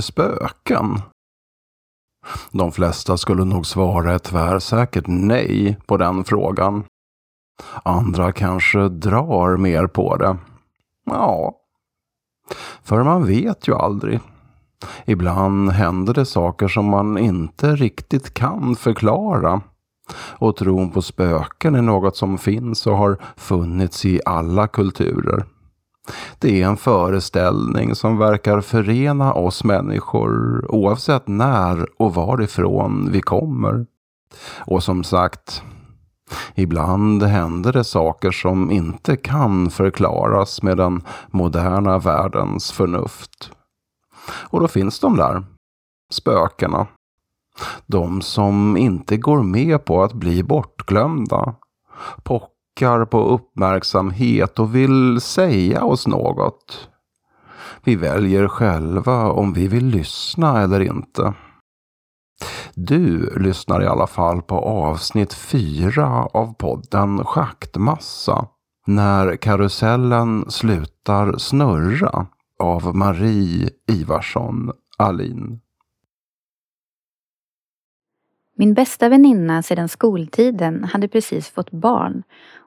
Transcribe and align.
Det 0.00 0.04
spöken? 0.04 1.02
De 2.50 2.72
flesta 2.72 3.16
skulle 3.16 3.44
nog 3.44 3.66
svara 3.66 4.14
ett 4.14 4.22
tvärsäkert 4.22 5.04
nej 5.06 5.78
på 5.86 5.96
den 5.96 6.24
frågan. 6.24 6.84
Andra 7.82 8.32
kanske 8.32 8.88
drar 8.88 9.56
mer 9.56 9.86
på 9.86 10.16
det. 10.16 10.36
Ja, 11.06 11.54
för 12.82 13.02
man 13.02 13.26
vet 13.26 13.68
ju 13.68 13.74
aldrig. 13.74 14.20
Ibland 15.04 15.70
händer 15.70 16.14
det 16.14 16.26
saker 16.26 16.68
som 16.68 16.84
man 16.84 17.18
inte 17.18 17.76
riktigt 17.76 18.34
kan 18.34 18.76
förklara. 18.76 19.60
Och 20.14 20.56
tron 20.56 20.90
på 20.90 21.02
spöken 21.02 21.74
är 21.74 21.82
något 21.82 22.16
som 22.16 22.38
finns 22.38 22.86
och 22.86 22.96
har 22.96 23.18
funnits 23.36 24.04
i 24.04 24.20
alla 24.24 24.68
kulturer. 24.68 25.44
Det 26.38 26.62
är 26.62 26.66
en 26.66 26.76
föreställning 26.76 27.94
som 27.94 28.18
verkar 28.18 28.60
förena 28.60 29.32
oss 29.32 29.64
människor 29.64 30.64
oavsett 30.68 31.28
när 31.28 32.02
och 32.02 32.14
varifrån 32.14 33.08
vi 33.12 33.20
kommer. 33.20 33.86
Och 34.58 34.82
som 34.82 35.04
sagt, 35.04 35.62
ibland 36.54 37.22
händer 37.22 37.72
det 37.72 37.84
saker 37.84 38.30
som 38.30 38.70
inte 38.70 39.16
kan 39.16 39.70
förklaras 39.70 40.62
med 40.62 40.76
den 40.76 41.02
moderna 41.30 41.98
världens 41.98 42.72
förnuft. 42.72 43.50
Och 44.28 44.60
då 44.60 44.68
finns 44.68 45.00
de 45.00 45.16
där, 45.16 45.44
spökena. 46.12 46.86
De 47.86 48.22
som 48.22 48.76
inte 48.76 49.16
går 49.16 49.42
med 49.42 49.84
på 49.84 50.02
att 50.02 50.12
bli 50.12 50.42
bortglömda. 50.42 51.54
Pockar 52.80 53.04
på 53.04 53.20
uppmärksamhet 53.20 54.58
och 54.58 54.74
vill 54.74 55.20
säga 55.20 55.84
oss 55.84 56.06
något. 56.06 56.88
Vi 57.84 57.96
väljer 57.96 58.48
själva 58.48 59.30
om 59.30 59.52
vi 59.52 59.68
vill 59.68 59.86
lyssna 59.86 60.60
eller 60.60 60.80
inte. 60.80 61.34
Du 62.74 63.38
lyssnar 63.40 63.82
i 63.82 63.86
alla 63.86 64.06
fall 64.06 64.42
på 64.42 64.58
avsnitt 64.58 65.34
fyra 65.34 66.06
av 66.24 66.54
podden 66.54 67.24
Schaktmassa. 67.24 68.46
När 68.86 69.36
karusellen 69.36 70.50
slutar 70.50 71.38
snurra 71.38 72.26
av 72.58 72.96
Marie 72.96 73.70
Ivarsson 73.90 74.72
Alin. 74.98 75.60
Min 78.56 78.74
bästa 78.74 79.08
väninna 79.08 79.62
sedan 79.62 79.88
skoltiden 79.88 80.84
hade 80.84 81.08
precis 81.08 81.48
fått 81.48 81.70
barn 81.70 82.22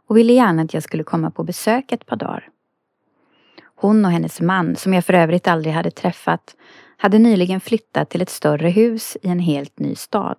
och 0.07 0.17
ville 0.17 0.33
gärna 0.33 0.61
att 0.61 0.73
jag 0.73 0.83
skulle 0.83 1.03
komma 1.03 1.31
på 1.31 1.43
besök 1.43 1.91
ett 1.91 2.05
par 2.05 2.15
dagar. 2.15 2.49
Hon 3.75 4.05
och 4.05 4.11
hennes 4.11 4.41
man, 4.41 4.75
som 4.75 4.93
jag 4.93 5.05
för 5.05 5.13
övrigt 5.13 5.47
aldrig 5.47 5.73
hade 5.73 5.91
träffat, 5.91 6.55
hade 6.97 7.19
nyligen 7.19 7.59
flyttat 7.59 8.09
till 8.09 8.21
ett 8.21 8.29
större 8.29 8.69
hus 8.69 9.17
i 9.21 9.27
en 9.27 9.39
helt 9.39 9.79
ny 9.79 9.95
stad. 9.95 10.37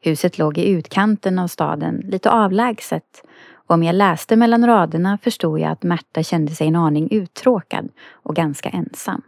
Huset 0.00 0.38
låg 0.38 0.58
i 0.58 0.68
utkanten 0.68 1.38
av 1.38 1.48
staden, 1.48 2.02
lite 2.04 2.30
avlägset 2.30 3.22
och 3.68 3.74
om 3.74 3.82
jag 3.82 3.94
läste 3.94 4.36
mellan 4.36 4.66
raderna 4.66 5.18
förstod 5.22 5.60
jag 5.60 5.70
att 5.70 5.82
Märta 5.82 6.22
kände 6.22 6.54
sig 6.54 6.68
en 6.68 6.76
aning 6.76 7.08
uttråkad 7.10 7.88
och 8.12 8.36
ganska 8.36 8.68
ensam. 8.68 9.22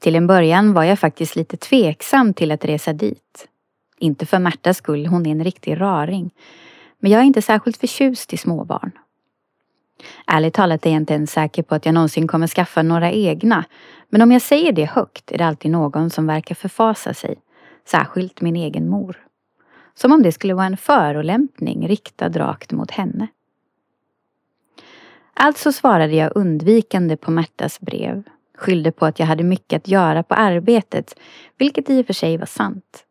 Till 0.00 0.16
en 0.16 0.26
början 0.26 0.72
var 0.72 0.84
jag 0.84 0.98
faktiskt 0.98 1.36
lite 1.36 1.56
tveksam 1.56 2.34
till 2.34 2.52
att 2.52 2.64
resa 2.64 2.92
dit. 2.92 3.48
Inte 3.98 4.26
för 4.26 4.38
Märtas 4.38 4.76
skull, 4.76 5.06
hon 5.06 5.26
är 5.26 5.30
en 5.30 5.44
riktig 5.44 5.80
raring. 5.80 6.30
Men 7.04 7.12
jag 7.12 7.20
är 7.20 7.24
inte 7.24 7.42
särskilt 7.42 7.76
förtjust 7.76 8.32
i 8.32 8.36
småbarn. 8.36 8.90
Ärligt 10.26 10.54
talat 10.54 10.86
är 10.86 10.90
jag 10.90 10.96
inte 10.96 11.14
ens 11.14 11.32
säker 11.32 11.62
på 11.62 11.74
att 11.74 11.86
jag 11.86 11.94
någonsin 11.94 12.28
kommer 12.28 12.46
skaffa 12.46 12.82
några 12.82 13.12
egna. 13.12 13.64
Men 14.08 14.22
om 14.22 14.32
jag 14.32 14.42
säger 14.42 14.72
det 14.72 14.84
högt 14.84 15.32
är 15.32 15.38
det 15.38 15.46
alltid 15.46 15.70
någon 15.70 16.10
som 16.10 16.26
verkar 16.26 16.54
förfasa 16.54 17.14
sig. 17.14 17.34
Särskilt 17.86 18.40
min 18.40 18.56
egen 18.56 18.88
mor. 18.88 19.26
Som 19.94 20.12
om 20.12 20.22
det 20.22 20.32
skulle 20.32 20.54
vara 20.54 20.66
en 20.66 20.76
förolämpning 20.76 21.88
riktad 21.88 22.28
rakt 22.28 22.72
mot 22.72 22.90
henne. 22.90 23.28
Alltså 25.34 25.72
svarade 25.72 26.14
jag 26.14 26.32
undvikande 26.34 27.16
på 27.16 27.30
Märtas 27.30 27.80
brev. 27.80 28.22
Skyllde 28.58 28.92
på 28.92 29.06
att 29.06 29.18
jag 29.18 29.26
hade 29.26 29.44
mycket 29.44 29.76
att 29.76 29.88
göra 29.88 30.22
på 30.22 30.34
arbetet, 30.34 31.14
vilket 31.58 31.90
i 31.90 32.02
och 32.02 32.06
för 32.06 32.12
sig 32.12 32.36
var 32.36 32.46
sant. 32.46 33.04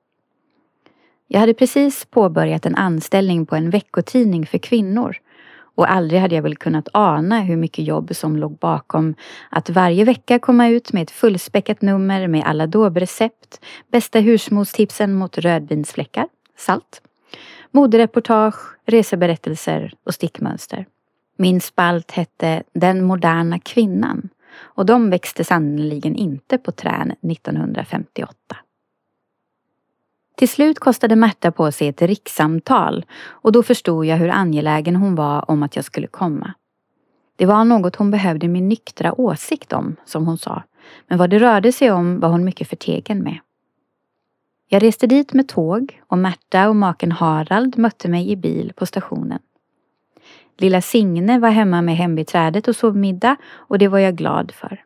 Jag 1.33 1.39
hade 1.39 1.53
precis 1.53 2.05
påbörjat 2.05 2.65
en 2.65 2.75
anställning 2.75 3.45
på 3.45 3.55
en 3.55 3.69
veckotidning 3.69 4.45
för 4.45 4.57
kvinnor 4.57 5.15
och 5.75 5.91
aldrig 5.91 6.21
hade 6.21 6.35
jag 6.35 6.41
väl 6.41 6.55
kunnat 6.55 6.87
ana 6.93 7.41
hur 7.41 7.57
mycket 7.57 7.85
jobb 7.85 8.15
som 8.15 8.37
låg 8.37 8.57
bakom 8.57 9.15
att 9.49 9.69
varje 9.69 10.05
vecka 10.05 10.39
komma 10.39 10.67
ut 10.67 10.93
med 10.93 11.03
ett 11.03 11.11
fullspäckat 11.11 11.81
nummer 11.81 12.27
med 12.27 12.43
alla 12.45 12.67
recept 12.67 13.65
bästa 13.91 14.19
husmorstipsen 14.19 15.13
mot 15.13 15.37
rödvinsfläckar, 15.37 16.27
salt, 16.57 17.01
modereportage, 17.71 18.59
reseberättelser 18.85 19.93
och 20.03 20.13
stickmönster. 20.13 20.85
Min 21.37 21.61
spalt 21.61 22.11
hette 22.11 22.63
Den 22.73 23.03
moderna 23.03 23.59
kvinnan 23.59 24.29
och 24.55 24.85
de 24.85 25.09
växte 25.09 25.43
sannerligen 25.43 26.15
inte 26.15 26.57
på 26.57 26.71
trän 26.71 27.11
1958. 27.11 28.35
Till 30.35 30.49
slut 30.49 30.79
kostade 30.79 31.15
Märta 31.15 31.51
på 31.51 31.71
sig 31.71 31.87
ett 31.87 32.01
rikssamtal 32.01 33.05
och 33.25 33.51
då 33.51 33.63
förstod 33.63 34.05
jag 34.05 34.17
hur 34.17 34.29
angelägen 34.29 34.95
hon 34.95 35.15
var 35.15 35.51
om 35.51 35.63
att 35.63 35.75
jag 35.75 35.85
skulle 35.85 36.07
komma. 36.07 36.53
Det 37.35 37.45
var 37.45 37.63
något 37.63 37.95
hon 37.95 38.11
behövde 38.11 38.47
min 38.47 38.69
nyktra 38.69 39.21
åsikt 39.21 39.73
om, 39.73 39.95
som 40.05 40.25
hon 40.25 40.37
sa. 40.37 40.63
Men 41.07 41.17
vad 41.17 41.29
det 41.29 41.39
rörde 41.39 41.71
sig 41.71 41.91
om 41.91 42.19
var 42.19 42.29
hon 42.29 42.43
mycket 42.43 42.69
förtegen 42.69 43.19
med. 43.19 43.39
Jag 44.69 44.83
reste 44.83 45.07
dit 45.07 45.33
med 45.33 45.47
tåg 45.47 46.01
och 46.07 46.17
Märta 46.17 46.69
och 46.69 46.75
maken 46.75 47.11
Harald 47.11 47.77
mötte 47.77 48.09
mig 48.09 48.31
i 48.31 48.35
bil 48.35 48.73
på 48.75 48.85
stationen. 48.85 49.39
Lilla 50.57 50.81
Signe 50.81 51.39
var 51.39 51.49
hemma 51.49 51.81
med 51.81 51.97
hembiträdet 51.97 52.67
och 52.67 52.75
sov 52.75 52.97
middag 52.97 53.35
och 53.51 53.79
det 53.79 53.87
var 53.87 53.99
jag 53.99 54.15
glad 54.15 54.51
för. 54.51 54.83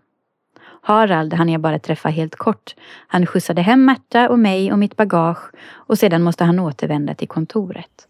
Harald 0.88 1.34
hann 1.34 1.50
jag 1.50 1.62
bara 1.62 1.80
träffa 1.80 2.10
helt 2.10 2.36
kort. 2.36 2.76
Han 3.08 3.26
skjutsade 3.26 3.62
hem 3.62 3.86
Märta 3.86 4.30
och 4.30 4.40
mig 4.40 4.72
och 4.72 4.80
mitt 4.80 4.96
bagage 4.96 5.52
och 5.70 6.00
sedan 6.00 6.24
måste 6.24 6.44
han 6.44 6.60
återvända 6.60 7.16
till 7.16 7.28
kontoret. 7.28 8.08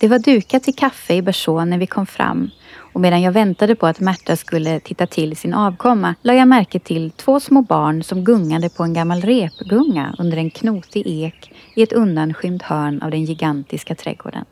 Det 0.00 0.08
var 0.08 0.18
dukat 0.18 0.62
till 0.62 0.74
kaffe 0.74 1.14
i 1.14 1.22
Berså 1.22 1.64
när 1.64 1.78
vi 1.78 1.86
kom 1.86 2.06
fram 2.06 2.50
och 2.92 3.00
medan 3.00 3.22
jag 3.22 3.32
väntade 3.32 3.74
på 3.74 3.86
att 3.86 4.00
Märta 4.00 4.36
skulle 4.36 4.80
titta 4.80 5.06
till 5.06 5.36
sin 5.36 5.54
avkomma 5.54 6.14
la 6.22 6.34
jag 6.34 6.48
märke 6.48 6.78
till 6.78 7.10
två 7.10 7.40
små 7.40 7.62
barn 7.62 8.02
som 8.02 8.24
gungade 8.24 8.68
på 8.68 8.82
en 8.82 8.94
gammal 8.94 9.20
repgunga 9.20 10.14
under 10.18 10.36
en 10.36 10.50
knotig 10.50 11.02
ek 11.06 11.52
i 11.74 11.82
ett 11.82 11.92
undanskymt 11.92 12.62
hörn 12.62 13.02
av 13.02 13.10
den 13.10 13.24
gigantiska 13.24 13.94
trädgården. 13.94 14.44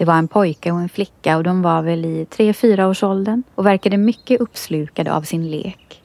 Det 0.00 0.06
var 0.06 0.14
en 0.14 0.28
pojke 0.28 0.72
och 0.72 0.80
en 0.80 0.88
flicka 0.88 1.36
och 1.36 1.44
de 1.44 1.62
var 1.62 1.82
väl 1.82 2.04
i 2.04 2.24
tre-fyraårsåldern 2.24 2.90
års 2.90 3.02
åldern 3.02 3.42
och 3.54 3.66
verkade 3.66 3.96
mycket 3.96 4.40
uppslukade 4.40 5.12
av 5.12 5.22
sin 5.22 5.50
lek. 5.50 6.02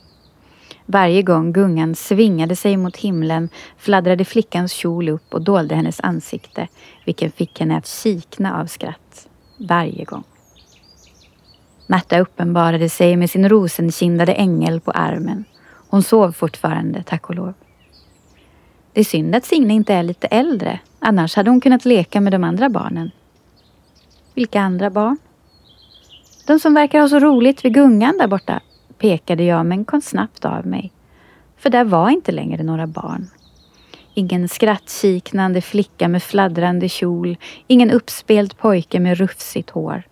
Varje 0.85 1.21
gång 1.21 1.53
gungan 1.53 1.95
svingade 1.95 2.55
sig 2.55 2.77
mot 2.77 2.97
himlen 2.97 3.49
fladdrade 3.77 4.25
flickans 4.25 4.71
kjol 4.71 5.09
upp 5.09 5.33
och 5.33 5.41
dolde 5.41 5.75
hennes 5.75 5.99
ansikte, 5.99 6.67
vilken 7.05 7.31
fick 7.31 7.59
henne 7.59 7.77
att 7.77 7.87
kikna 7.87 8.61
av 8.61 8.65
skratt. 8.65 9.27
Varje 9.57 10.03
gång. 10.03 10.23
Märta 11.87 12.19
uppenbarade 12.19 12.89
sig 12.89 13.17
med 13.17 13.29
sin 13.29 13.49
rosenkindade 13.49 14.33
ängel 14.33 14.79
på 14.79 14.91
armen. 14.91 15.45
Hon 15.89 16.03
sov 16.03 16.31
fortfarande, 16.31 17.03
tack 17.03 17.29
och 17.29 17.35
lov. 17.35 17.53
Det 18.93 18.99
är 18.99 19.05
synd 19.05 19.35
att 19.35 19.45
Signe 19.45 19.73
inte 19.73 19.93
är 19.93 20.03
lite 20.03 20.27
äldre, 20.27 20.79
annars 20.99 21.35
hade 21.35 21.49
hon 21.49 21.61
kunnat 21.61 21.85
leka 21.85 22.21
med 22.21 22.33
de 22.33 22.43
andra 22.43 22.69
barnen. 22.69 23.11
Vilka 24.35 24.61
andra 24.61 24.89
barn? 24.89 25.17
De 26.47 26.59
som 26.59 26.73
verkar 26.73 26.99
ha 26.99 27.09
så 27.09 27.19
roligt 27.19 27.65
vid 27.65 27.73
gungan 27.73 28.17
där 28.17 28.27
borta, 28.27 28.61
pekade 28.97 29.43
jag 29.43 29.65
men 29.65 29.85
kom 29.85 30.01
snabbt 30.01 30.45
av 30.45 30.67
mig. 30.67 30.91
För 31.57 31.69
där 31.69 31.83
var 31.83 32.09
inte 32.09 32.31
längre 32.31 32.63
några 32.63 32.87
barn. 32.87 33.27
Ingen 34.13 34.49
skrattkiknande 34.49 35.61
flicka 35.61 36.07
med 36.07 36.23
fladdrande 36.23 36.89
kjol, 36.89 37.37
ingen 37.67 37.91
uppspelt 37.91 38.57
pojke 38.57 38.99
med 38.99 39.17
rufsigt 39.17 39.69
hår. 39.69 40.03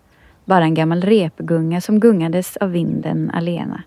Bara 0.45 0.63
en 0.63 0.73
gammal 0.73 1.01
repgunga 1.01 1.81
som 1.81 1.99
gungades 1.99 2.57
av 2.57 2.71
vinden 2.71 3.31
alena. 3.31 3.83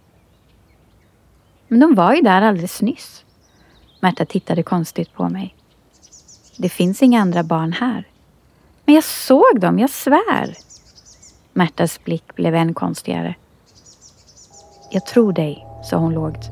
Men 1.69 1.81
de 1.81 1.95
var 1.95 2.15
ju 2.15 2.23
där 2.23 2.43
alldeles 2.43 2.83
nyss. 2.83 3.25
Märta 4.01 4.25
tittade 4.25 4.63
konstigt 4.63 5.15
på 5.15 5.29
mig. 5.29 5.55
Det 6.59 6.69
finns 6.69 7.03
inga 7.03 7.21
andra 7.21 7.43
barn 7.43 7.73
här. 7.73 8.05
Men 8.87 8.95
jag 8.95 9.05
såg 9.05 9.61
dem, 9.61 9.79
jag 9.79 9.91
svär. 9.91 10.57
Märtas 11.53 12.05
blick 12.05 12.35
blev 12.35 12.55
än 12.55 12.75
konstigare. 12.75 13.35
Jag 14.91 15.07
tror 15.07 15.33
dig, 15.33 15.67
sa 15.83 15.97
hon 15.97 16.15
lågt. 16.15 16.51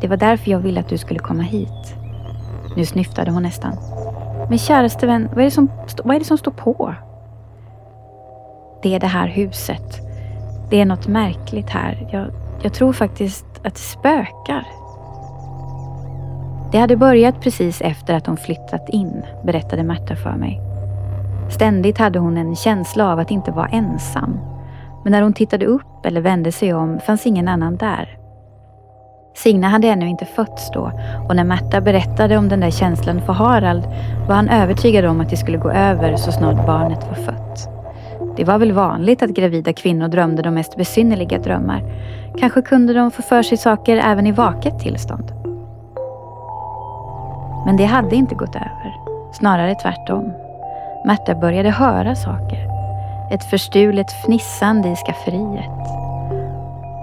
Det 0.00 0.08
var 0.08 0.16
därför 0.16 0.50
jag 0.50 0.58
ville 0.58 0.80
att 0.80 0.88
du 0.88 0.98
skulle 0.98 1.18
komma 1.18 1.42
hit. 1.42 1.94
Nu 2.76 2.86
snyftade 2.86 3.30
hon 3.30 3.42
nästan. 3.42 3.72
Men 4.48 4.58
käraste 4.58 5.06
vän, 5.06 5.28
vad 5.28 5.38
är, 5.38 5.44
det 5.44 5.50
som, 5.50 5.70
vad 6.04 6.16
är 6.16 6.18
det 6.18 6.24
som 6.24 6.38
står 6.38 6.52
på? 6.52 6.94
Det 8.82 8.94
är 8.94 9.00
det 9.00 9.06
här 9.06 9.28
huset. 9.28 10.00
Det 10.70 10.80
är 10.80 10.84
något 10.84 11.06
märkligt 11.06 11.70
här. 11.70 12.08
Jag, 12.12 12.30
jag 12.62 12.74
tror 12.74 12.92
faktiskt 12.92 13.46
att 13.64 13.74
det 13.74 13.80
spökar. 13.80 14.66
Det 16.72 16.78
hade 16.78 16.96
börjat 16.96 17.40
precis 17.40 17.80
efter 17.80 18.14
att 18.14 18.26
hon 18.26 18.36
flyttat 18.36 18.88
in, 18.88 19.22
berättade 19.44 19.82
Märta 19.82 20.16
för 20.16 20.36
mig. 20.36 20.69
Ständigt 21.50 21.98
hade 21.98 22.18
hon 22.18 22.36
en 22.36 22.56
känsla 22.56 23.12
av 23.12 23.18
att 23.18 23.30
inte 23.30 23.50
vara 23.50 23.68
ensam. 23.68 24.38
Men 25.04 25.12
när 25.12 25.22
hon 25.22 25.32
tittade 25.32 25.66
upp 25.66 26.06
eller 26.06 26.20
vände 26.20 26.52
sig 26.52 26.74
om 26.74 27.00
fanns 27.00 27.26
ingen 27.26 27.48
annan 27.48 27.76
där. 27.76 28.16
Signe 29.34 29.66
hade 29.66 29.88
ännu 29.88 30.08
inte 30.08 30.24
fötts 30.24 30.70
då 30.70 30.92
och 31.28 31.36
när 31.36 31.44
Märta 31.44 31.80
berättade 31.80 32.36
om 32.36 32.48
den 32.48 32.60
där 32.60 32.70
känslan 32.70 33.20
för 33.20 33.32
Harald 33.32 33.84
var 34.28 34.34
han 34.34 34.48
övertygad 34.48 35.04
om 35.04 35.20
att 35.20 35.30
det 35.30 35.36
skulle 35.36 35.58
gå 35.58 35.70
över 35.70 36.16
så 36.16 36.32
snart 36.32 36.66
barnet 36.66 37.06
var 37.08 37.14
fött. 37.14 37.68
Det 38.36 38.44
var 38.44 38.58
väl 38.58 38.72
vanligt 38.72 39.22
att 39.22 39.30
gravida 39.30 39.72
kvinnor 39.72 40.08
drömde 40.08 40.42
de 40.42 40.54
mest 40.54 40.76
besynnerliga 40.76 41.38
drömmar. 41.38 41.82
Kanske 42.38 42.62
kunde 42.62 42.92
de 42.92 43.10
få 43.10 43.22
för 43.22 43.42
sig 43.42 43.58
saker 43.58 43.96
även 43.96 44.26
i 44.26 44.32
vaket 44.32 44.78
tillstånd. 44.78 45.32
Men 47.66 47.76
det 47.76 47.84
hade 47.84 48.16
inte 48.16 48.34
gått 48.34 48.56
över. 48.56 48.94
Snarare 49.32 49.74
tvärtom. 49.74 50.32
Märta 51.04 51.34
började 51.34 51.70
höra 51.70 52.14
saker. 52.14 52.68
Ett 53.30 53.44
förstulet 53.44 54.12
fnissande 54.12 54.88
i 54.88 54.96
skafferiet. 54.96 55.80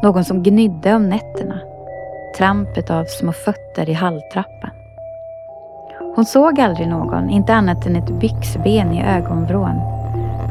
Någon 0.04 0.24
som 0.24 0.44
gnydde 0.44 0.94
om 0.94 1.10
nätterna. 1.10 1.60
Trampet 2.38 2.90
av 2.90 3.06
små 3.06 3.32
fötter 3.32 3.90
i 3.90 3.94
halltrappan. 3.94 4.72
Hon 6.16 6.26
såg 6.26 6.60
aldrig 6.60 6.88
någon, 6.88 7.30
inte 7.30 7.54
annat 7.54 7.86
än 7.86 7.96
ett 7.96 8.20
byxben 8.20 8.94
i 8.94 9.04
ögonvrån. 9.04 9.82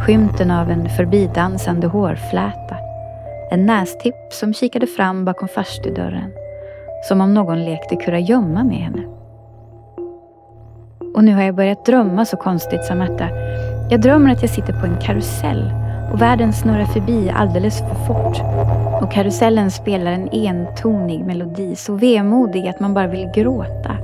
Skymten 0.06 0.50
av 0.50 0.70
en 0.70 0.88
förbidansande 0.88 1.86
hårfläta. 1.86 2.76
En 3.50 3.66
nästipp 3.66 4.32
som 4.32 4.54
kikade 4.54 4.86
fram 4.86 5.24
bakom 5.24 5.48
farstudörren. 5.48 6.32
Som 7.08 7.20
om 7.20 7.34
någon 7.34 7.64
lekte 7.64 7.96
kurragömma 7.96 8.64
med 8.64 8.78
henne. 8.78 9.15
Och 11.16 11.24
nu 11.24 11.34
har 11.34 11.42
jag 11.42 11.54
börjat 11.54 11.84
drömma 11.84 12.24
så 12.24 12.36
konstigt, 12.36 12.84
sa 12.84 12.94
Märta. 12.94 13.28
Jag 13.90 14.00
drömmer 14.00 14.32
att 14.32 14.42
jag 14.42 14.50
sitter 14.50 14.72
på 14.72 14.86
en 14.86 14.96
karusell 15.00 15.70
och 16.12 16.22
världen 16.22 16.52
snurrar 16.52 16.84
förbi 16.84 17.30
alldeles 17.30 17.78
för 17.78 17.94
fort. 18.06 18.40
Och 19.02 19.12
karusellen 19.12 19.70
spelar 19.70 20.12
en 20.12 20.28
entonig 20.28 21.24
melodi, 21.24 21.76
så 21.76 21.94
vemodig 21.94 22.68
att 22.68 22.80
man 22.80 22.94
bara 22.94 23.06
vill 23.06 23.30
gråta. 23.34 23.96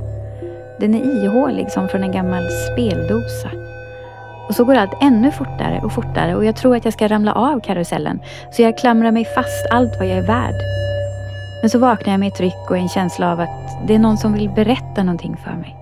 Den 0.81 0.95
är 0.95 1.25
ihålig 1.25 1.71
som 1.71 1.89
från 1.89 2.03
en 2.03 2.13
gammal 2.13 2.45
speldosa. 2.73 3.51
Och 4.49 4.55
så 4.55 4.65
går 4.65 4.75
allt 4.75 5.03
ännu 5.03 5.31
fortare 5.31 5.81
och 5.85 5.93
fortare 5.93 6.37
och 6.37 6.45
jag 6.45 6.57
tror 6.57 6.77
att 6.77 6.85
jag 6.85 6.95
ska 6.95 7.09
ramla 7.09 7.33
av 7.33 7.61
karusellen. 7.61 8.21
Så 8.51 8.63
jag 8.63 8.79
klamrar 8.79 9.13
mig 9.13 9.25
fast 9.25 9.67
allt 9.71 9.93
vad 9.99 10.09
jag 10.09 10.19
är 10.19 10.27
värd. 10.27 10.55
Men 11.61 11.71
så 11.71 11.79
vaknar 11.79 12.13
jag 12.13 12.21
med 12.21 12.29
ett 12.29 12.41
ryck 12.41 12.71
och 12.71 12.77
en 12.77 12.89
känsla 12.89 13.33
av 13.33 13.41
att 13.41 13.87
det 13.87 13.95
är 13.95 13.99
någon 13.99 14.17
som 14.17 14.33
vill 14.33 14.51
berätta 14.51 15.03
någonting 15.03 15.37
för 15.45 15.53
mig. 15.53 15.82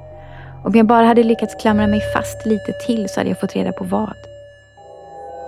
Om 0.64 0.72
jag 0.74 0.86
bara 0.86 1.06
hade 1.06 1.22
lyckats 1.22 1.54
klamra 1.54 1.86
mig 1.86 2.00
fast 2.14 2.46
lite 2.46 2.72
till 2.86 3.08
så 3.08 3.20
hade 3.20 3.30
jag 3.30 3.40
fått 3.40 3.56
reda 3.56 3.72
på 3.72 3.84
vad. 3.84 4.14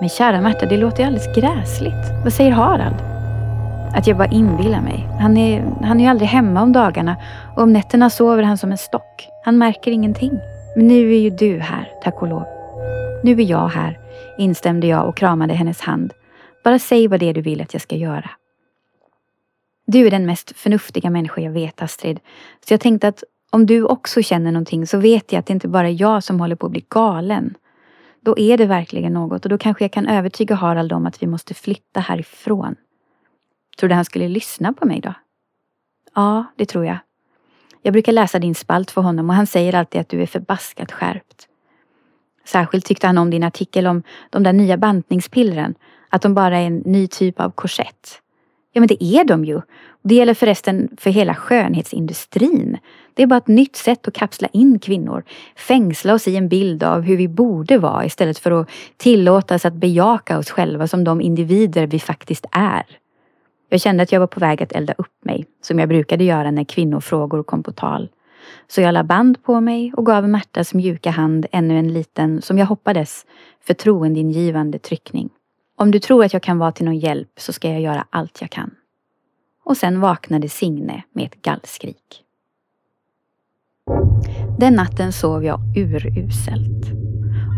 Men 0.01 0.09
kära 0.09 0.41
Märta, 0.41 0.67
det 0.67 0.77
låter 0.77 0.99
ju 0.99 1.05
alldeles 1.05 1.37
gräsligt. 1.37 2.25
Vad 2.25 2.33
säger 2.33 2.51
Harald? 2.51 2.97
Att 3.97 4.07
jag 4.07 4.17
bara 4.17 4.29
inbillar 4.29 4.81
mig. 4.81 5.09
Han 5.21 5.37
är, 5.37 5.65
han 5.83 6.01
är 6.01 6.05
ju 6.05 6.11
aldrig 6.11 6.29
hemma 6.29 6.63
om 6.63 6.73
dagarna 6.73 7.17
och 7.57 7.63
om 7.63 7.73
nätterna 7.73 8.11
sover 8.11 8.43
han 8.43 8.59
som 8.59 8.73
en 8.73 8.79
stock. 8.79 9.29
Han 9.45 9.59
märker 9.59 9.91
ingenting. 9.91 10.33
Men 10.77 10.87
nu 10.87 11.15
är 11.15 11.19
ju 11.19 11.31
du 11.31 11.59
här, 11.59 11.93
tack 12.03 12.23
och 12.23 12.29
lov. 12.29 12.45
Nu 13.23 13.33
är 13.33 13.51
jag 13.51 13.69
här, 13.69 13.99
instämde 14.39 14.87
jag 14.87 15.09
och 15.09 15.17
kramade 15.17 15.55
hennes 15.55 15.81
hand. 15.81 16.13
Bara 16.65 16.79
säg 16.79 17.09
vad 17.09 17.21
det 17.21 17.29
är 17.29 17.35
du 17.35 17.41
vill 17.41 17.61
att 17.61 17.73
jag 17.73 17.83
ska 17.83 17.97
göra. 17.97 18.31
Du 19.87 20.07
är 20.07 20.11
den 20.11 20.27
mest 20.27 20.57
förnuftiga 20.57 21.11
människa 21.11 21.41
jag 21.41 21.51
vet, 21.51 21.83
Astrid. 21.83 22.21
Så 22.69 22.75
jag 22.75 22.81
tänkte 22.81 23.09
att 23.09 23.25
om 23.55 23.67
du 23.67 23.85
också 23.85 24.23
känner 24.23 24.53
någonting 24.53 24.87
så 24.87 24.99
vet 24.99 25.33
jag 25.33 25.41
att 25.41 25.47
det 25.47 25.53
inte 25.53 25.69
bara 25.69 25.89
är 25.89 26.01
jag 26.01 26.25
som 26.25 26.41
håller 26.41 26.57
på 26.57 26.67
att 26.67 26.73
bli 26.73 26.87
galen. 26.89 27.55
Då 28.21 28.39
är 28.39 28.59
det 28.59 28.67
verkligen 28.67 29.13
något 29.13 29.45
och 29.45 29.49
då 29.49 29.59
kanske 29.59 29.85
jag 29.85 29.93
kan 29.93 30.07
övertyga 30.07 30.55
Harald 30.55 30.93
om 30.93 31.07
att 31.07 31.23
vi 31.23 31.27
måste 31.27 31.55
flytta 31.55 32.01
härifrån. 32.01 32.77
Tror 33.79 33.89
du 33.89 33.95
han 33.95 34.05
skulle 34.05 34.29
lyssna 34.29 34.73
på 34.73 34.87
mig 34.87 35.01
då? 35.01 35.15
Ja, 36.15 36.45
det 36.57 36.67
tror 36.67 36.87
jag. 36.87 36.99
Jag 37.83 37.93
brukar 37.93 38.13
läsa 38.13 38.39
din 38.39 38.55
spalt 38.55 38.91
för 38.91 39.03
honom 39.03 39.31
och 39.31 39.37
han 39.37 39.47
säger 39.47 39.75
alltid 39.75 40.01
att 40.01 40.09
du 40.09 40.23
är 40.23 40.27
förbaskat 40.27 40.93
skärpt. 40.93 41.49
Särskilt 42.45 42.85
tyckte 42.85 43.07
han 43.07 43.19
om 43.19 43.31
din 43.31 43.43
artikel 43.43 43.87
om 43.87 44.03
de 44.31 44.43
där 44.43 44.53
nya 44.53 44.77
bantningspillren. 44.77 45.75
Att 46.09 46.23
de 46.23 46.35
bara 46.35 46.59
är 46.59 46.67
en 46.67 46.79
ny 46.79 47.07
typ 47.07 47.41
av 47.41 47.51
korsett. 47.51 48.23
Ja 48.73 48.81
men 48.81 48.87
det 48.87 49.05
är 49.05 49.25
de 49.25 49.45
ju. 49.45 49.61
Det 50.03 50.15
gäller 50.15 50.35
förresten 50.35 50.89
för 50.97 51.11
hela 51.11 51.35
skönhetsindustrin. 51.35 52.79
Det 53.15 53.23
är 53.23 53.27
bara 53.27 53.37
ett 53.37 53.49
nytt 53.49 53.77
sätt 53.77 54.09
att 54.09 54.15
kapsla 54.15 54.49
in 54.53 54.79
kvinnor. 54.79 55.25
Fängsla 55.57 56.15
oss 56.15 56.29
i 56.29 56.37
en 56.37 56.49
bild 56.49 56.83
av 56.83 57.01
hur 57.01 57.17
vi 57.17 57.29
borde 57.29 57.79
vara 57.79 58.05
istället 58.05 58.39
för 58.39 58.51
att 58.51 58.71
tillåta 58.97 59.55
oss 59.55 59.65
att 59.65 59.75
bejaka 59.75 60.39
oss 60.39 60.51
själva 60.51 60.87
som 60.87 61.05
de 61.05 61.21
individer 61.21 61.87
vi 61.87 61.99
faktiskt 61.99 62.47
är. 62.53 62.83
Jag 63.69 63.81
kände 63.81 64.03
att 64.03 64.13
jag 64.13 64.21
var 64.21 64.27
på 64.27 64.41
väg 64.41 64.63
att 64.63 64.73
elda 64.73 64.95
upp 64.99 65.25
mig, 65.25 65.47
som 65.63 65.79
jag 65.79 65.89
brukade 65.89 66.25
göra 66.25 66.51
när 66.51 66.65
kvinnofrågor 66.65 67.43
kom 67.43 67.63
på 67.63 67.73
tal. 67.73 68.09
Så 68.69 68.81
jag 68.81 68.95
la 68.95 69.05
band 69.05 69.43
på 69.43 69.61
mig 69.61 69.93
och 69.97 70.07
gav 70.07 70.29
Märtas 70.29 70.75
mjuka 70.75 71.11
hand 71.11 71.47
ännu 71.53 71.79
en 71.79 71.93
liten, 71.93 72.43
som 72.43 72.59
jag 72.59 72.67
hoppades, 72.67 73.27
förtroendeingivande 73.61 74.79
tryckning. 74.79 75.31
Om 75.83 75.91
du 75.91 75.99
tror 75.99 76.25
att 76.25 76.33
jag 76.33 76.43
kan 76.43 76.59
vara 76.59 76.73
till 76.73 76.85
någon 76.85 76.99
hjälp 76.99 77.29
så 77.37 77.53
ska 77.53 77.69
jag 77.71 77.81
göra 77.81 78.07
allt 78.11 78.41
jag 78.41 78.51
kan. 78.51 78.71
Och 79.65 79.77
sen 79.77 80.01
vaknade 80.01 80.49
Signe 80.49 81.03
med 81.13 81.25
ett 81.25 81.43
gallskrik. 81.43 82.23
Den 84.59 84.75
natten 84.75 85.13
sov 85.13 85.45
jag 85.45 85.61
uruselt. 85.77 86.87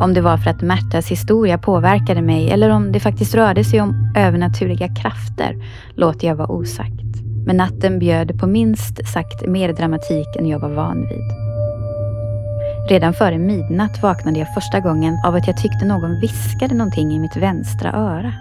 Om 0.03 0.15
det 0.15 0.21
var 0.21 0.37
för 0.37 0.51
att 0.51 0.63
Märtas 0.63 1.11
historia 1.11 1.59
påverkade 1.59 2.23
mig 2.23 2.51
eller 2.51 2.71
om 2.71 2.93
det 2.93 3.01
faktiskt 3.01 3.35
rörde 3.35 3.65
sig 3.65 3.81
om 3.81 4.13
övernaturliga 4.17 4.95
krafter 4.95 5.57
låter 5.95 6.27
jag 6.27 6.37
vara 6.37 6.51
osagt. 6.51 7.23
Men 7.47 7.57
natten 7.57 7.99
bjöd 7.99 8.41
på 8.41 8.47
minst 8.47 9.09
sagt 9.13 9.47
mer 9.47 9.73
dramatik 9.73 10.37
än 10.39 10.47
jag 10.47 10.59
var 10.59 10.71
van 10.71 11.01
vid. 11.01 11.44
Redan 12.89 13.15
före 13.15 13.39
midnatt 13.39 14.03
vaknade 14.03 14.39
jag 14.39 14.55
första 14.55 14.81
gången 14.81 15.21
av 15.25 15.35
att 15.35 15.47
jag 15.47 15.57
tyckte 15.57 15.85
någon 15.85 16.21
viskade 16.21 16.75
någonting 16.75 17.13
i 17.13 17.19
mitt 17.19 17.37
vänstra 17.37 17.93
öra. 17.93 18.33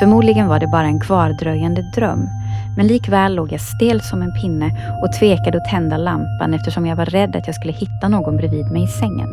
Förmodligen 0.00 0.48
var 0.48 0.60
det 0.60 0.66
bara 0.66 0.86
en 0.86 1.00
kvardröjande 1.00 1.82
dröm, 1.82 2.30
men 2.76 2.86
likväl 2.86 3.34
låg 3.34 3.52
jag 3.52 3.60
stel 3.60 4.00
som 4.00 4.22
en 4.22 4.32
pinne 4.42 4.70
och 5.02 5.12
tvekade 5.12 5.58
att 5.58 5.70
tända 5.70 5.96
lampan 5.96 6.54
eftersom 6.54 6.86
jag 6.86 6.96
var 6.96 7.06
rädd 7.06 7.36
att 7.36 7.46
jag 7.46 7.56
skulle 7.56 7.72
hitta 7.72 8.08
någon 8.08 8.36
bredvid 8.36 8.72
mig 8.72 8.82
i 8.82 8.86
sängen. 8.86 9.28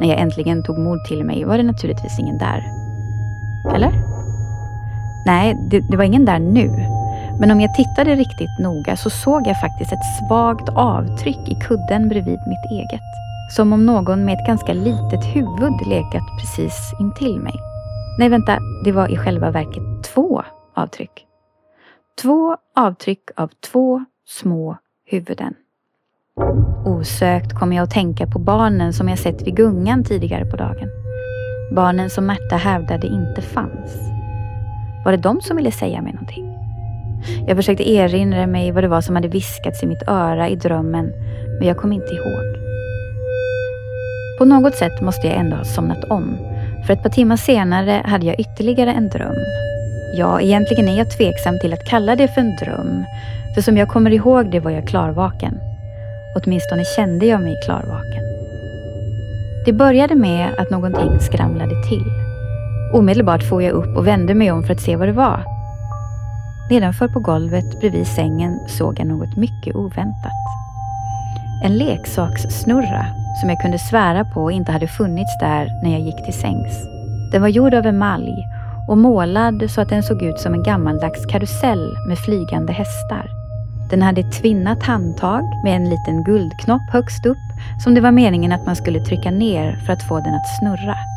När 0.00 0.08
jag 0.08 0.18
äntligen 0.18 0.62
tog 0.62 0.78
mod 0.78 1.04
till 1.04 1.24
mig 1.24 1.44
var 1.44 1.58
det 1.58 1.62
naturligtvis 1.62 2.18
ingen 2.18 2.38
där. 2.38 2.62
Eller? 3.74 3.92
Nej, 5.26 5.56
det, 5.70 5.80
det 5.80 5.96
var 5.96 6.04
ingen 6.04 6.24
där 6.24 6.38
nu. 6.38 7.01
Men 7.40 7.50
om 7.50 7.60
jag 7.60 7.74
tittade 7.74 8.14
riktigt 8.14 8.58
noga 8.60 8.96
så 8.96 9.10
såg 9.10 9.46
jag 9.46 9.60
faktiskt 9.60 9.92
ett 9.92 10.18
svagt 10.18 10.68
avtryck 10.68 11.48
i 11.48 11.54
kudden 11.54 12.08
bredvid 12.08 12.38
mitt 12.46 12.70
eget. 12.70 13.00
Som 13.56 13.72
om 13.72 13.86
någon 13.86 14.24
med 14.24 14.34
ett 14.34 14.46
ganska 14.46 14.72
litet 14.72 15.24
huvud 15.24 15.86
lekat 15.86 16.22
precis 16.40 16.92
intill 17.00 17.40
mig. 17.40 17.54
Nej, 18.18 18.28
vänta, 18.28 18.58
det 18.84 18.92
var 18.92 19.08
i 19.08 19.16
själva 19.16 19.50
verket 19.50 20.04
två 20.14 20.42
avtryck. 20.74 21.26
Två 22.22 22.56
avtryck 22.76 23.22
av 23.36 23.50
två 23.72 24.04
små 24.26 24.76
huvuden. 25.06 25.54
Osökt 26.84 27.54
kom 27.58 27.72
jag 27.72 27.82
att 27.82 27.90
tänka 27.90 28.26
på 28.26 28.38
barnen 28.38 28.92
som 28.92 29.08
jag 29.08 29.18
sett 29.18 29.46
vid 29.46 29.56
gungan 29.56 30.04
tidigare 30.04 30.44
på 30.44 30.56
dagen. 30.56 30.88
Barnen 31.74 32.10
som 32.10 32.26
Märta 32.26 32.56
hävdade 32.56 33.06
inte 33.06 33.42
fanns. 33.42 34.10
Var 35.04 35.12
det 35.12 35.18
de 35.18 35.40
som 35.40 35.56
ville 35.56 35.72
säga 35.72 36.02
mig 36.02 36.12
någonting? 36.12 36.51
Jag 37.46 37.56
försökte 37.56 37.90
erinra 37.90 38.46
mig 38.46 38.72
vad 38.72 38.84
det 38.84 38.88
var 38.88 39.00
som 39.00 39.14
hade 39.14 39.28
viskats 39.28 39.82
i 39.82 39.86
mitt 39.86 40.08
öra 40.08 40.48
i 40.48 40.56
drömmen, 40.56 41.12
men 41.58 41.68
jag 41.68 41.76
kom 41.76 41.92
inte 41.92 42.14
ihåg. 42.14 42.56
På 44.38 44.44
något 44.44 44.74
sätt 44.74 45.00
måste 45.00 45.26
jag 45.26 45.36
ändå 45.36 45.56
ha 45.56 45.64
somnat 45.64 46.04
om, 46.04 46.36
för 46.86 46.92
ett 46.92 47.02
par 47.02 47.10
timmar 47.10 47.36
senare 47.36 48.02
hade 48.04 48.26
jag 48.26 48.40
ytterligare 48.40 48.92
en 48.92 49.08
dröm. 49.08 49.36
Ja, 50.14 50.40
egentligen 50.40 50.88
är 50.88 50.98
jag 50.98 51.10
tveksam 51.10 51.58
till 51.58 51.72
att 51.72 51.84
kalla 51.84 52.16
det 52.16 52.28
för 52.28 52.40
en 52.40 52.56
dröm, 52.56 53.04
för 53.54 53.62
som 53.62 53.76
jag 53.76 53.88
kommer 53.88 54.10
ihåg 54.10 54.50
det 54.50 54.60
var 54.60 54.70
jag 54.70 54.88
klarvaken. 54.88 55.60
Åtminstone 56.36 56.84
kände 56.84 57.26
jag 57.26 57.40
mig 57.40 57.60
klarvaken. 57.64 58.22
Det 59.64 59.72
började 59.72 60.14
med 60.14 60.48
att 60.58 60.70
någonting 60.70 61.20
skramlade 61.20 61.82
till. 61.88 62.04
Omedelbart 62.92 63.42
for 63.42 63.62
jag 63.62 63.72
upp 63.72 63.96
och 63.96 64.06
vände 64.06 64.34
mig 64.34 64.52
om 64.52 64.62
för 64.62 64.74
att 64.74 64.80
se 64.80 64.96
vad 64.96 65.08
det 65.08 65.12
var. 65.12 65.51
Nedanför 66.72 67.08
på 67.08 67.20
golvet 67.20 67.80
bredvid 67.80 68.06
sängen 68.06 68.58
såg 68.68 68.98
jag 68.98 69.06
något 69.06 69.36
mycket 69.36 69.76
oväntat. 69.76 70.32
En 71.64 71.78
leksakssnurra 71.78 73.06
som 73.40 73.48
jag 73.50 73.60
kunde 73.60 73.78
svära 73.78 74.24
på 74.24 74.50
inte 74.50 74.72
hade 74.72 74.88
funnits 74.88 75.38
där 75.40 75.82
när 75.82 75.92
jag 75.92 76.00
gick 76.00 76.24
till 76.24 76.34
sängs. 76.34 76.86
Den 77.32 77.42
var 77.42 77.48
gjord 77.48 77.74
av 77.74 77.86
emalj 77.86 78.46
och 78.88 78.98
målad 78.98 79.70
så 79.70 79.80
att 79.80 79.88
den 79.88 80.02
såg 80.02 80.22
ut 80.22 80.38
som 80.38 80.54
en 80.54 80.62
gammaldags 80.62 81.26
karusell 81.26 81.96
med 82.08 82.18
flygande 82.18 82.72
hästar. 82.72 83.30
Den 83.90 84.02
hade 84.02 84.20
ett 84.20 84.32
tvinnat 84.32 84.82
handtag 84.82 85.42
med 85.64 85.76
en 85.76 85.90
liten 85.90 86.24
guldknopp 86.24 86.90
högst 86.92 87.26
upp 87.26 87.46
som 87.84 87.94
det 87.94 88.00
var 88.00 88.12
meningen 88.12 88.52
att 88.52 88.66
man 88.66 88.76
skulle 88.76 89.04
trycka 89.04 89.30
ner 89.30 89.76
för 89.86 89.92
att 89.92 90.08
få 90.08 90.20
den 90.20 90.34
att 90.34 90.58
snurra. 90.58 91.11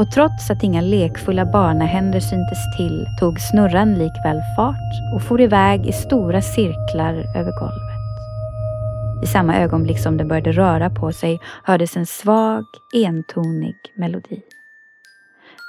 Och 0.00 0.10
trots 0.10 0.50
att 0.50 0.62
inga 0.62 0.80
lekfulla 0.80 1.46
barnahänder 1.46 2.20
syntes 2.20 2.76
till 2.76 3.06
tog 3.20 3.40
snurran 3.40 3.94
likväl 3.94 4.40
fart 4.56 5.14
och 5.14 5.22
for 5.22 5.40
iväg 5.40 5.86
i 5.86 5.92
stora 5.92 6.42
cirklar 6.42 7.14
över 7.14 7.60
golvet. 7.60 8.00
I 9.24 9.26
samma 9.26 9.56
ögonblick 9.56 9.98
som 9.98 10.16
den 10.16 10.28
började 10.28 10.52
röra 10.52 10.90
på 10.90 11.12
sig 11.12 11.40
hördes 11.64 11.96
en 11.96 12.06
svag, 12.06 12.64
entonig 12.94 13.76
melodi. 13.96 14.42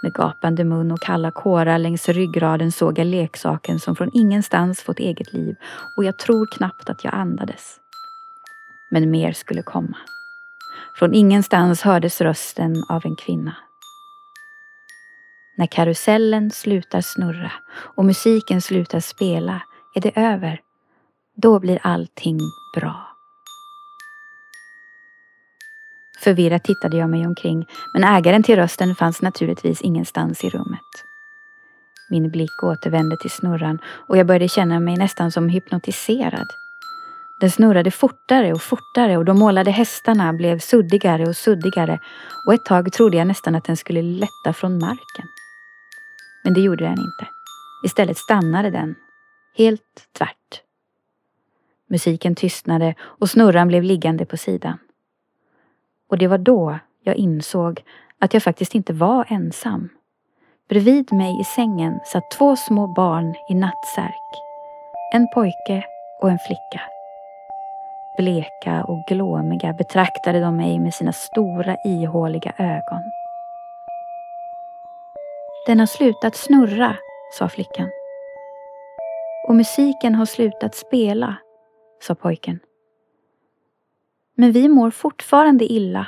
Med 0.03 0.13
gapande 0.13 0.63
mun 0.63 0.91
och 0.91 1.01
kalla 1.01 1.31
kårar 1.31 1.77
längs 1.77 2.09
ryggraden 2.09 2.71
såg 2.71 2.99
jag 2.99 3.07
leksaken 3.07 3.79
som 3.79 3.95
från 3.95 4.11
ingenstans 4.13 4.81
fått 4.81 4.99
eget 4.99 5.33
liv 5.33 5.55
och 5.97 6.03
jag 6.03 6.19
tror 6.19 6.57
knappt 6.57 6.89
att 6.89 7.03
jag 7.03 7.13
andades. 7.13 7.75
Men 8.91 9.11
mer 9.11 9.31
skulle 9.31 9.61
komma. 9.61 9.97
Från 10.99 11.13
ingenstans 11.13 11.81
hördes 11.81 12.21
rösten 12.21 12.83
av 12.89 13.01
en 13.05 13.15
kvinna. 13.15 13.55
När 15.61 15.67
karusellen 15.67 16.51
slutar 16.51 17.01
snurra 17.01 17.51
och 17.95 18.05
musiken 18.05 18.61
slutar 18.61 18.99
spela 18.99 19.61
är 19.95 20.01
det 20.01 20.19
över. 20.19 20.61
Då 21.35 21.59
blir 21.59 21.79
allting 21.83 22.39
bra. 22.75 23.07
Förvirrat 26.23 26.63
tittade 26.63 26.97
jag 26.97 27.09
mig 27.09 27.27
omkring, 27.27 27.65
men 27.93 28.03
ägaren 28.03 28.43
till 28.43 28.55
rösten 28.55 28.95
fanns 28.95 29.21
naturligtvis 29.21 29.81
ingenstans 29.81 30.43
i 30.43 30.49
rummet. 30.49 30.91
Min 32.09 32.31
blick 32.31 32.63
återvände 32.63 33.17
till 33.17 33.31
snurran 33.31 33.79
och 34.07 34.17
jag 34.17 34.27
började 34.27 34.47
känna 34.47 34.79
mig 34.79 34.97
nästan 34.97 35.31
som 35.31 35.49
hypnotiserad. 35.49 36.47
Den 37.41 37.51
snurrade 37.51 37.91
fortare 37.91 38.53
och 38.53 38.61
fortare 38.61 39.17
och 39.17 39.25
de 39.25 39.39
målade 39.39 39.71
hästarna 39.71 40.33
blev 40.33 40.59
suddigare 40.59 41.27
och 41.27 41.35
suddigare 41.35 41.99
och 42.47 42.53
ett 42.53 42.65
tag 42.65 42.93
trodde 42.93 43.17
jag 43.17 43.27
nästan 43.27 43.55
att 43.55 43.65
den 43.65 43.77
skulle 43.77 44.01
lätta 44.01 44.53
från 44.53 44.79
marken. 44.79 45.25
Men 46.43 46.53
det 46.53 46.61
gjorde 46.61 46.83
den 46.83 46.99
inte. 46.99 47.27
Istället 47.85 48.17
stannade 48.17 48.69
den, 48.69 48.95
helt 49.57 50.07
tvärt. 50.17 50.61
Musiken 51.87 52.35
tystnade 52.35 52.95
och 53.01 53.29
snurran 53.29 53.67
blev 53.67 53.83
liggande 53.83 54.25
på 54.25 54.37
sidan. 54.37 54.77
Och 56.09 56.17
det 56.17 56.27
var 56.27 56.37
då 56.37 56.79
jag 57.03 57.15
insåg 57.15 57.83
att 58.19 58.33
jag 58.33 58.43
faktiskt 58.43 58.75
inte 58.75 58.93
var 58.93 59.25
ensam. 59.29 59.89
Bredvid 60.69 61.13
mig 61.13 61.41
i 61.41 61.43
sängen 61.43 61.99
satt 62.05 62.31
två 62.31 62.55
små 62.55 62.87
barn 62.87 63.35
i 63.49 63.53
nattsärk. 63.53 64.31
En 65.13 65.27
pojke 65.33 65.83
och 66.21 66.29
en 66.29 66.39
flicka. 66.39 66.81
Bleka 68.17 68.83
och 68.83 69.03
glåmiga 69.07 69.73
betraktade 69.73 70.39
de 70.39 70.57
mig 70.57 70.79
med 70.79 70.93
sina 70.93 71.13
stora 71.13 71.77
ihåliga 71.85 72.53
ögon. 72.57 73.20
Den 75.65 75.79
har 75.79 75.87
slutat 75.87 76.35
snurra, 76.35 76.95
sa 77.37 77.49
flickan. 77.49 77.89
Och 79.47 79.55
musiken 79.55 80.15
har 80.15 80.25
slutat 80.25 80.75
spela, 80.75 81.35
sa 82.01 82.15
pojken. 82.15 82.59
Men 84.35 84.51
vi 84.51 84.67
mår 84.67 84.91
fortfarande 84.91 85.65
illa, 85.73 86.07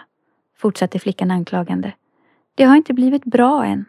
fortsatte 0.58 1.00
flickan 1.00 1.32
anklagande. 1.32 1.94
Det 2.56 2.64
har 2.64 2.76
inte 2.76 2.94
blivit 2.94 3.24
bra 3.24 3.66
än. 3.66 3.86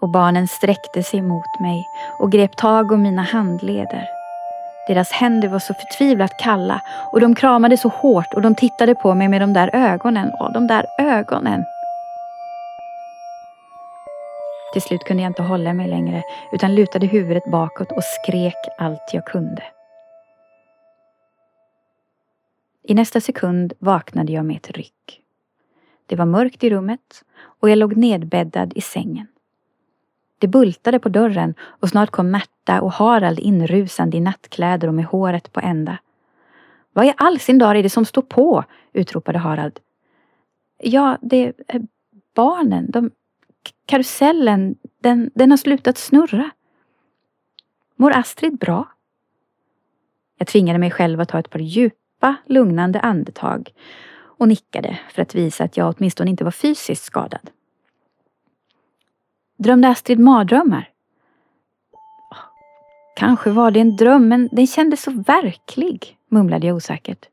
Och 0.00 0.08
barnen 0.08 0.48
sträckte 0.48 1.02
sig 1.02 1.22
mot 1.22 1.60
mig 1.60 1.84
och 2.18 2.32
grep 2.32 2.56
tag 2.56 2.92
om 2.92 3.02
mina 3.02 3.22
handleder. 3.22 4.08
Deras 4.88 5.12
händer 5.12 5.48
var 5.48 5.58
så 5.58 5.74
förtvivlat 5.74 6.38
kalla 6.38 6.80
och 7.12 7.20
de 7.20 7.34
kramade 7.34 7.76
så 7.76 7.88
hårt 7.88 8.34
och 8.34 8.42
de 8.42 8.54
tittade 8.54 8.94
på 8.94 9.14
mig 9.14 9.28
med 9.28 9.40
de 9.40 9.52
där 9.52 9.70
ögonen. 9.72 10.30
Åh, 10.40 10.52
de 10.52 10.66
där 10.66 10.86
ögonen! 10.98 11.64
Till 14.72 14.82
slut 14.82 15.04
kunde 15.04 15.22
jag 15.22 15.30
inte 15.30 15.42
hålla 15.42 15.72
mig 15.72 15.88
längre 15.88 16.22
utan 16.52 16.74
lutade 16.74 17.06
huvudet 17.06 17.50
bakåt 17.50 17.92
och 17.92 18.04
skrek 18.04 18.54
allt 18.78 19.10
jag 19.12 19.26
kunde. 19.26 19.62
I 22.82 22.94
nästa 22.94 23.20
sekund 23.20 23.72
vaknade 23.78 24.32
jag 24.32 24.44
med 24.44 24.56
ett 24.56 24.70
ryck. 24.70 25.20
Det 26.06 26.16
var 26.16 26.26
mörkt 26.26 26.64
i 26.64 26.70
rummet 26.70 27.24
och 27.60 27.70
jag 27.70 27.78
låg 27.78 27.96
nedbäddad 27.96 28.72
i 28.76 28.80
sängen. 28.80 29.26
Det 30.38 30.46
bultade 30.46 30.98
på 30.98 31.08
dörren 31.08 31.54
och 31.60 31.88
snart 31.88 32.10
kom 32.10 32.30
Märta 32.30 32.80
och 32.80 32.92
Harald 32.92 33.38
inrusande 33.38 34.16
i 34.16 34.20
nattkläder 34.20 34.88
och 34.88 34.94
med 34.94 35.04
håret 35.04 35.52
på 35.52 35.60
ända. 35.60 35.98
Vad 36.92 37.06
i 37.06 37.14
all 37.16 37.38
sin 37.38 37.58
dar 37.58 37.74
är 37.74 37.82
det 37.82 37.90
som 37.90 38.04
står 38.04 38.22
på? 38.22 38.64
utropade 38.92 39.38
Harald. 39.38 39.80
Ja, 40.78 41.18
det 41.20 41.52
är 41.68 41.82
barnen. 42.34 42.90
De, 42.90 43.10
karusellen, 43.86 44.76
den, 45.00 45.30
den 45.34 45.50
har 45.50 45.58
slutat 45.58 45.98
snurra. 45.98 46.50
Mår 47.96 48.16
Astrid 48.16 48.58
bra? 48.58 48.88
Jag 50.38 50.48
tvingade 50.48 50.78
mig 50.78 50.90
själv 50.90 51.20
att 51.20 51.28
ta 51.28 51.38
ett 51.38 51.50
par 51.50 51.58
djupa 51.58 51.96
djupa, 52.22 52.36
lugnande 52.46 53.00
andetag 53.00 53.72
och 54.38 54.48
nickade 54.48 54.98
för 55.10 55.22
att 55.22 55.34
visa 55.34 55.64
att 55.64 55.76
jag 55.76 55.94
åtminstone 55.96 56.30
inte 56.30 56.44
var 56.44 56.50
fysiskt 56.50 57.04
skadad. 57.04 57.50
Drömde 59.58 59.88
Astrid 59.88 60.18
mardrömmar? 60.18 60.88
Kanske 63.16 63.50
var 63.50 63.70
det 63.70 63.80
en 63.80 63.96
dröm, 63.96 64.28
men 64.28 64.48
den 64.52 64.66
kändes 64.66 65.02
så 65.02 65.10
verklig, 65.10 66.16
mumlade 66.28 66.66
jag 66.66 66.76
osäkert. 66.76 67.28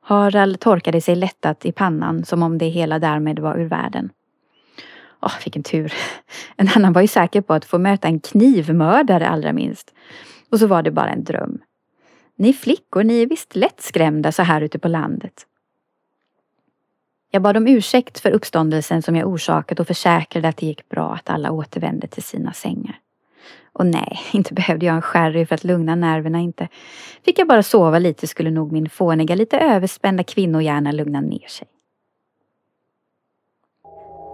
Harald 0.00 0.60
torkade 0.60 1.00
sig 1.00 1.16
lättat 1.16 1.66
i 1.66 1.72
pannan 1.72 2.24
som 2.24 2.42
om 2.42 2.58
det 2.58 2.68
hela 2.68 2.98
därmed 2.98 3.38
var 3.38 3.58
ur 3.58 3.68
världen. 3.68 4.10
Åh, 5.22 5.32
vilken 5.44 5.62
tur. 5.62 5.92
En 6.56 6.68
annan 6.68 6.92
var 6.92 7.02
ju 7.02 7.08
säker 7.08 7.40
på 7.40 7.54
att 7.54 7.64
få 7.64 7.78
möta 7.78 8.08
en 8.08 8.20
knivmördare 8.20 9.28
allra 9.28 9.52
minst. 9.52 9.94
Och 10.50 10.58
så 10.58 10.66
var 10.66 10.82
det 10.82 10.90
bara 10.90 11.10
en 11.10 11.24
dröm. 11.24 11.58
Ni 12.36 12.52
flickor, 12.52 13.04
ni 13.04 13.22
är 13.22 13.26
visst 13.26 13.56
lättskrämda 13.56 14.32
så 14.32 14.42
här 14.42 14.60
ute 14.60 14.78
på 14.78 14.88
landet. 14.88 15.46
Jag 17.30 17.42
bad 17.42 17.56
om 17.56 17.66
ursäkt 17.66 18.20
för 18.20 18.30
uppståndelsen 18.30 19.02
som 19.02 19.16
jag 19.16 19.28
orsakat 19.28 19.80
och 19.80 19.86
försäkrade 19.86 20.48
att 20.48 20.56
det 20.56 20.66
gick 20.66 20.88
bra 20.88 21.14
att 21.14 21.30
alla 21.30 21.50
återvände 21.50 22.06
till 22.06 22.22
sina 22.22 22.52
sängar. 22.52 22.98
Och 23.72 23.86
nej, 23.86 24.20
inte 24.32 24.54
behövde 24.54 24.86
jag 24.86 24.94
en 24.94 25.02
sherry 25.02 25.46
för 25.46 25.54
att 25.54 25.64
lugna 25.64 25.94
nerverna 25.94 26.40
inte. 26.40 26.68
Fick 27.24 27.38
jag 27.38 27.48
bara 27.48 27.62
sova 27.62 27.98
lite 27.98 28.26
skulle 28.26 28.50
nog 28.50 28.72
min 28.72 28.88
fåniga, 28.88 29.34
lite 29.34 29.58
överspända 29.58 30.24
kvinnohjärna 30.24 30.92
lugna 30.92 31.20
ner 31.20 31.48
sig. 31.48 31.68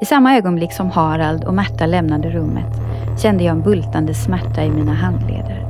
I 0.00 0.04
samma 0.04 0.36
ögonblick 0.36 0.72
som 0.72 0.90
Harald 0.90 1.44
och 1.44 1.54
Märta 1.54 1.86
lämnade 1.86 2.30
rummet 2.30 2.80
kände 3.22 3.44
jag 3.44 3.56
en 3.56 3.62
bultande 3.62 4.14
smärta 4.14 4.64
i 4.64 4.70
mina 4.70 4.94
handleder. 4.94 5.66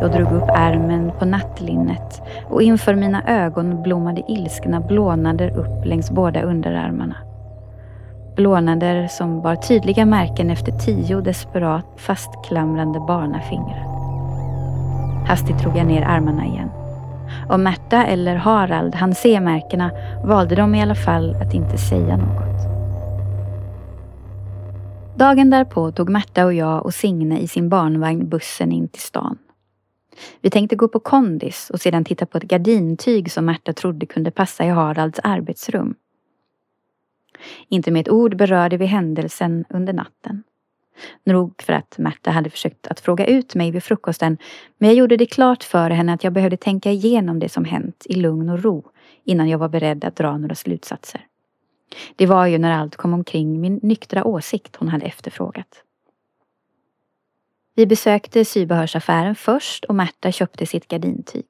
Jag 0.00 0.12
drog 0.12 0.32
upp 0.32 0.50
ärmen 0.56 1.12
på 1.18 1.24
nattlinnet 1.24 2.22
och 2.50 2.62
inför 2.62 2.94
mina 2.94 3.22
ögon 3.26 3.82
blommade 3.82 4.22
ilskna 4.28 4.80
blånader 4.80 5.58
upp 5.58 5.84
längs 5.84 6.10
båda 6.10 6.42
underarmarna. 6.42 7.16
Blånader 8.36 9.08
som 9.08 9.42
bar 9.42 9.54
tydliga 9.54 10.06
märken 10.06 10.50
efter 10.50 10.72
tio 10.72 11.20
desperat 11.20 11.84
fastklamrande 11.96 13.00
barnafingrar. 13.00 13.86
Hastigt 15.26 15.58
drog 15.58 15.76
jag 15.76 15.86
ner 15.86 16.02
armarna 16.02 16.46
igen. 16.46 16.70
Om 17.48 17.62
Märta 17.62 18.04
eller 18.04 18.36
Harald 18.36 18.94
hann 18.94 19.14
se 19.14 19.40
märkena 19.40 19.90
valde 20.24 20.54
de 20.54 20.74
i 20.74 20.82
alla 20.82 20.94
fall 20.94 21.36
att 21.42 21.54
inte 21.54 21.78
säga 21.78 22.16
något. 22.16 22.75
Dagen 25.18 25.50
därpå 25.50 25.92
tog 25.92 26.08
Märta 26.08 26.44
och 26.44 26.54
jag 26.54 26.84
och 26.84 26.94
Signe 26.94 27.38
i 27.38 27.48
sin 27.48 27.68
barnvagn 27.68 28.28
bussen 28.28 28.72
in 28.72 28.88
till 28.88 29.02
stan. 29.02 29.38
Vi 30.40 30.50
tänkte 30.50 30.76
gå 30.76 30.88
på 30.88 31.00
kondis 31.00 31.70
och 31.70 31.80
sedan 31.80 32.04
titta 32.04 32.26
på 32.26 32.38
ett 32.38 32.44
gardintyg 32.44 33.32
som 33.32 33.44
Märta 33.44 33.72
trodde 33.72 34.06
kunde 34.06 34.30
passa 34.30 34.64
i 34.64 34.68
Haralds 34.68 35.20
arbetsrum. 35.22 35.94
Inte 37.68 37.90
med 37.90 38.00
ett 38.00 38.08
ord 38.08 38.36
berörde 38.36 38.76
vi 38.76 38.86
händelsen 38.86 39.64
under 39.68 39.92
natten. 39.92 40.42
Nog 41.24 41.62
för 41.62 41.72
att 41.72 41.98
Märta 41.98 42.30
hade 42.30 42.50
försökt 42.50 42.86
att 42.86 43.00
fråga 43.00 43.26
ut 43.26 43.54
mig 43.54 43.70
vid 43.70 43.82
frukosten, 43.82 44.38
men 44.78 44.88
jag 44.88 44.96
gjorde 44.96 45.16
det 45.16 45.26
klart 45.26 45.64
för 45.64 45.90
henne 45.90 46.12
att 46.12 46.24
jag 46.24 46.32
behövde 46.32 46.56
tänka 46.56 46.90
igenom 46.90 47.38
det 47.38 47.48
som 47.48 47.64
hänt 47.64 48.06
i 48.08 48.14
lugn 48.14 48.48
och 48.48 48.62
ro 48.62 48.90
innan 49.24 49.48
jag 49.48 49.58
var 49.58 49.68
beredd 49.68 50.04
att 50.04 50.16
dra 50.16 50.38
några 50.38 50.54
slutsatser. 50.54 51.26
Det 52.16 52.26
var 52.26 52.46
ju 52.46 52.58
när 52.58 52.72
allt 52.72 52.96
kom 52.96 53.14
omkring 53.14 53.60
min 53.60 53.80
nyktra 53.82 54.24
åsikt 54.24 54.76
hon 54.76 54.88
hade 54.88 55.06
efterfrågat. 55.06 55.82
Vi 57.74 57.86
besökte 57.86 58.44
sybehörsaffären 58.44 59.34
först 59.34 59.84
och 59.84 59.94
Märta 59.94 60.32
köpte 60.32 60.66
sitt 60.66 60.88
gardintyg. 60.88 61.46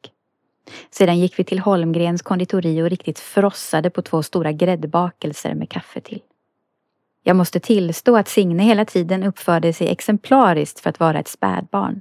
Sedan 0.90 1.18
gick 1.18 1.38
vi 1.38 1.44
till 1.44 1.58
Holmgrens 1.58 2.22
konditori 2.22 2.82
och 2.82 2.90
riktigt 2.90 3.18
frossade 3.18 3.90
på 3.90 4.02
två 4.02 4.22
stora 4.22 4.52
gräddbakelser 4.52 5.54
med 5.54 5.70
kaffe 5.70 6.00
till. 6.00 6.22
Jag 7.22 7.36
måste 7.36 7.60
tillstå 7.60 8.16
att 8.16 8.28
Signe 8.28 8.62
hela 8.62 8.84
tiden 8.84 9.22
uppförde 9.22 9.72
sig 9.72 9.88
exemplariskt 9.88 10.80
för 10.80 10.90
att 10.90 11.00
vara 11.00 11.18
ett 11.18 11.28
spädbarn. 11.28 12.00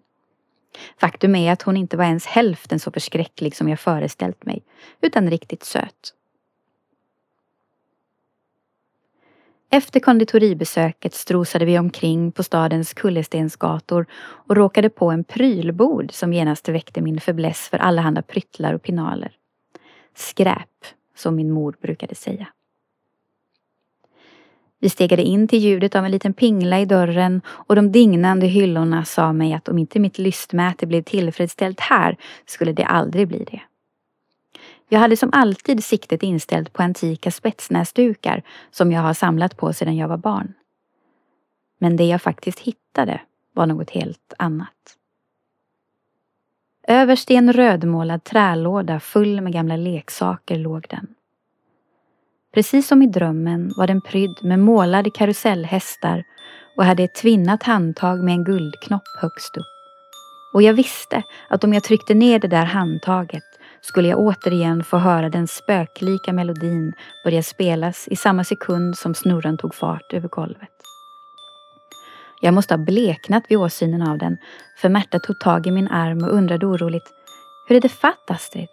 Faktum 0.99 1.35
är 1.35 1.51
att 1.51 1.61
hon 1.61 1.77
inte 1.77 1.97
var 1.97 2.05
ens 2.05 2.25
hälften 2.25 2.79
så 2.79 2.91
förskräcklig 2.91 3.55
som 3.55 3.69
jag 3.69 3.79
föreställt 3.79 4.45
mig, 4.45 4.63
utan 5.01 5.29
riktigt 5.29 5.63
söt. 5.63 6.13
Efter 9.75 9.99
konditoribesöket 9.99 11.13
strosade 11.13 11.65
vi 11.65 11.79
omkring 11.79 12.31
på 12.31 12.43
stadens 12.43 12.93
kullerstensgator 12.93 14.05
och 14.13 14.55
råkade 14.55 14.89
på 14.89 15.11
en 15.11 15.23
prylbod 15.23 16.11
som 16.11 16.33
genast 16.33 16.69
väckte 16.69 17.01
min 17.01 17.19
fäbless 17.19 17.69
för 17.69 17.77
allehanda 17.77 18.21
pryttlar 18.21 18.73
och 18.73 18.81
pinaler. 18.81 19.31
Skräp, 20.13 20.85
som 21.15 21.35
min 21.35 21.51
mor 21.51 21.75
brukade 21.81 22.15
säga. 22.15 22.47
Vi 24.79 24.89
stegade 24.89 25.23
in 25.23 25.47
till 25.47 25.59
ljudet 25.59 25.95
av 25.95 26.05
en 26.05 26.11
liten 26.11 26.33
pingla 26.33 26.79
i 26.79 26.85
dörren 26.85 27.41
och 27.47 27.75
de 27.75 27.91
dignande 27.91 28.45
hyllorna 28.47 29.05
sa 29.05 29.33
mig 29.33 29.53
att 29.53 29.69
om 29.69 29.77
inte 29.77 29.99
mitt 29.99 30.17
lystmäte 30.17 30.87
blev 30.87 31.01
tillfredsställt 31.01 31.79
här 31.79 32.17
skulle 32.45 32.73
det 32.73 32.85
aldrig 32.85 33.27
bli 33.27 33.43
det. 33.51 33.61
Jag 34.89 34.99
hade 34.99 35.17
som 35.17 35.29
liksom 35.29 35.39
alltid 35.41 35.83
siktet 35.83 36.23
inställt 36.23 36.73
på 36.73 36.83
antika 36.83 37.31
spetsnäsdukar 37.31 38.43
som 38.71 38.91
jag 38.91 39.01
har 39.01 39.13
samlat 39.13 39.57
på 39.57 39.73
sedan 39.73 39.95
jag 39.95 40.07
var 40.07 40.17
barn. 40.17 40.53
Men 41.79 41.97
det 41.97 42.05
jag 42.05 42.21
faktiskt 42.21 42.59
hittade 42.59 43.21
var 43.53 43.65
något 43.65 43.89
helt 43.89 44.33
annat. 44.37 44.97
Överst 46.87 47.31
i 47.31 47.35
en 47.35 47.53
rödmålad 47.53 48.23
trälåda 48.23 48.99
full 48.99 49.41
med 49.41 49.53
gamla 49.53 49.75
leksaker 49.75 50.57
låg 50.57 50.85
den. 50.89 51.07
Precis 52.53 52.87
som 52.87 53.01
i 53.01 53.07
drömmen 53.07 53.73
var 53.77 53.87
den 53.87 54.01
prydd 54.01 54.37
med 54.41 54.59
målade 54.59 55.09
karusellhästar 55.09 56.23
och 56.77 56.85
hade 56.85 57.03
ett 57.03 57.15
tvinnat 57.15 57.63
handtag 57.63 58.23
med 58.23 58.33
en 58.33 58.43
guldknopp 58.43 59.07
högst 59.21 59.57
upp. 59.57 59.65
Och 60.53 60.61
jag 60.61 60.73
visste 60.73 61.23
att 61.49 61.63
om 61.63 61.73
jag 61.73 61.83
tryckte 61.83 62.13
ner 62.13 62.39
det 62.39 62.47
där 62.47 62.65
handtaget 62.65 63.43
skulle 63.85 64.07
jag 64.07 64.19
återigen 64.19 64.83
få 64.83 64.97
höra 64.97 65.29
den 65.29 65.47
spöklika 65.47 66.33
melodin 66.33 66.93
börja 67.23 67.43
spelas 67.43 68.07
i 68.07 68.15
samma 68.15 68.43
sekund 68.43 68.97
som 68.97 69.15
snurran 69.15 69.57
tog 69.57 69.75
fart 69.75 70.13
över 70.13 70.27
golvet. 70.27 70.69
Jag 72.41 72.53
måste 72.53 72.73
ha 72.73 72.77
bleknat 72.77 73.43
vid 73.49 73.57
åsynen 73.57 74.01
av 74.01 74.17
den, 74.17 74.37
för 74.77 74.89
Märta 74.89 75.19
tog 75.19 75.39
tag 75.39 75.67
i 75.67 75.71
min 75.71 75.87
arm 75.87 76.23
och 76.23 76.33
undrade 76.33 76.65
oroligt 76.65 77.13
Hur 77.67 77.75
är 77.75 77.81
det 77.81 77.89
fatt, 77.89 78.31
Astrid? 78.31 78.69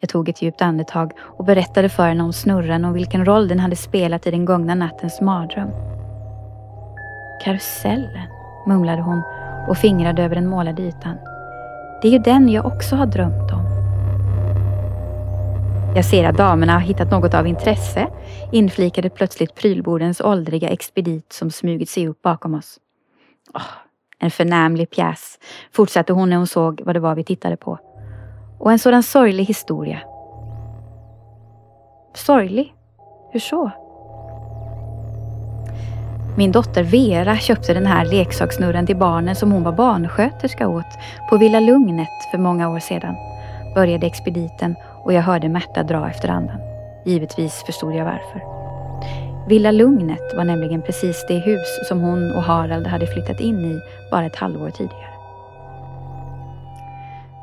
Jag 0.00 0.10
tog 0.10 0.28
ett 0.28 0.42
djupt 0.42 0.62
andetag 0.62 1.12
och 1.18 1.44
berättade 1.44 1.88
för 1.88 2.08
henne 2.08 2.24
om 2.24 2.32
snurran 2.32 2.84
och 2.84 2.96
vilken 2.96 3.24
roll 3.24 3.48
den 3.48 3.60
hade 3.60 3.76
spelat 3.76 4.26
i 4.26 4.30
den 4.30 4.44
gångna 4.44 4.74
nattens 4.74 5.20
mardröm. 5.20 5.70
Karusellen, 7.44 8.28
mumlade 8.66 9.02
hon 9.02 9.22
och 9.68 9.78
fingrade 9.78 10.22
över 10.22 10.34
den 10.34 10.46
målade 10.46 10.82
ytan. 10.82 11.18
Det 12.02 12.08
är 12.08 12.12
ju 12.12 12.18
den 12.18 12.48
jag 12.48 12.66
också 12.66 12.96
har 12.96 13.06
drömt 13.06 13.52
om. 13.52 13.66
Jag 15.96 16.04
ser 16.04 16.24
att 16.24 16.36
damerna 16.36 16.72
har 16.72 16.80
hittat 16.80 17.10
något 17.10 17.34
av 17.34 17.46
intresse, 17.46 18.08
inflikade 18.52 19.10
plötsligt 19.10 19.54
prylbordens 19.54 20.20
åldriga 20.20 20.68
expedit 20.68 21.32
som 21.32 21.50
smugit 21.50 21.90
sig 21.90 22.08
upp 22.08 22.22
bakom 22.22 22.54
oss. 22.54 22.78
Oh, 23.54 23.62
en 24.18 24.30
förnämlig 24.30 24.90
pjäs, 24.90 25.38
fortsatte 25.72 26.12
hon 26.12 26.30
när 26.30 26.36
hon 26.36 26.46
såg 26.46 26.82
vad 26.84 26.96
det 26.96 27.00
var 27.00 27.14
vi 27.14 27.24
tittade 27.24 27.56
på. 27.56 27.78
Och 28.58 28.72
en 28.72 28.78
sådan 28.78 29.02
sorglig 29.02 29.44
historia. 29.44 30.00
Sorglig? 32.14 32.74
Hur 33.32 33.40
så? 33.40 33.70
Min 36.36 36.52
dotter 36.52 36.82
Vera 36.82 37.36
köpte 37.36 37.74
den 37.74 37.86
här 37.86 38.04
leksaksnurren 38.04 38.86
till 38.86 38.96
barnen 38.96 39.36
som 39.36 39.52
hon 39.52 39.62
var 39.62 39.72
barnsköterska 39.72 40.68
åt 40.68 40.98
på 41.30 41.36
Villa 41.36 41.60
Lugnet 41.60 42.08
för 42.30 42.38
många 42.38 42.68
år 42.68 42.78
sedan. 42.78 43.14
Började 43.74 44.06
expediten 44.06 44.74
och 45.04 45.12
jag 45.12 45.22
hörde 45.22 45.48
Märta 45.48 45.82
dra 45.82 46.10
efter 46.10 46.28
andan. 46.28 46.56
Givetvis 47.04 47.62
förstod 47.66 47.94
jag 47.94 48.04
varför. 48.04 48.42
Villa 49.48 49.70
Lugnet 49.70 50.34
var 50.36 50.44
nämligen 50.44 50.82
precis 50.82 51.24
det 51.28 51.38
hus 51.38 51.88
som 51.88 52.00
hon 52.00 52.32
och 52.32 52.42
Harald 52.42 52.86
hade 52.86 53.06
flyttat 53.06 53.40
in 53.40 53.64
i 53.64 53.80
bara 54.10 54.26
ett 54.26 54.36
halvår 54.36 54.70
tidigare. 54.70 55.12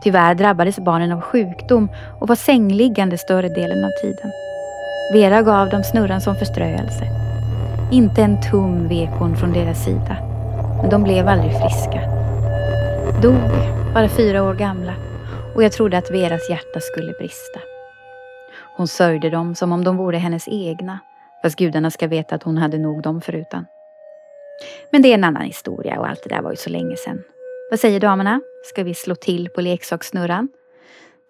Tyvärr 0.04 0.36
drabbades 0.36 0.80
barnen 0.80 1.12
av 1.12 1.22
sjukdom 1.22 1.90
och 2.20 2.28
var 2.28 2.36
sängliggande 2.36 3.18
större 3.18 3.50
delen 3.50 3.86
av 3.86 3.92
tiden. 4.02 4.32
Vera 5.14 5.42
gav 5.42 5.70
dem 5.70 5.84
snurran 5.84 6.22
som 6.22 6.36
förströelse. 6.36 7.33
Inte 7.94 8.22
en 8.22 8.42
tum 8.42 8.88
vek 8.88 9.10
hon 9.20 9.38
från 9.38 9.54
deras 9.54 9.86
sida. 9.86 10.18
Men 10.82 10.90
de 10.90 11.04
blev 11.04 11.28
aldrig 11.28 11.52
friska. 11.52 12.02
Dog, 13.22 13.52
bara 13.94 14.10
fyra 14.10 14.44
år 14.44 14.54
gamla. 14.54 14.94
Och 15.56 15.64
jag 15.64 15.72
trodde 15.72 15.98
att 15.98 16.12
Veras 16.12 16.50
hjärta 16.50 16.80
skulle 16.80 17.14
brista. 17.14 17.60
Hon 18.78 18.88
sörjde 18.88 19.30
dem 19.30 19.56
som 19.56 19.72
om 19.72 19.84
de 19.84 19.98
vore 19.98 20.18
hennes 20.18 20.48
egna. 20.48 21.00
Fast 21.44 21.56
gudarna 21.56 21.92
ska 21.92 22.08
veta 22.08 22.36
att 22.36 22.44
hon 22.44 22.58
hade 22.58 22.78
nog 22.78 23.02
dem 23.02 23.22
förutan. 23.22 23.66
Men 24.92 25.02
det 25.02 25.08
är 25.08 25.14
en 25.14 25.24
annan 25.24 25.44
historia 25.44 26.00
och 26.00 26.08
allt 26.08 26.24
det 26.24 26.36
där 26.36 26.42
var 26.42 26.52
ju 26.52 26.58
så 26.58 26.70
länge 26.70 26.96
sedan. 26.98 27.24
Vad 27.70 27.80
säger 27.80 28.00
damerna? 28.00 28.42
Ska 28.64 28.84
vi 28.84 28.94
slå 28.94 29.16
till 29.16 29.50
på 29.50 29.62
leksakssnurran? 29.62 30.50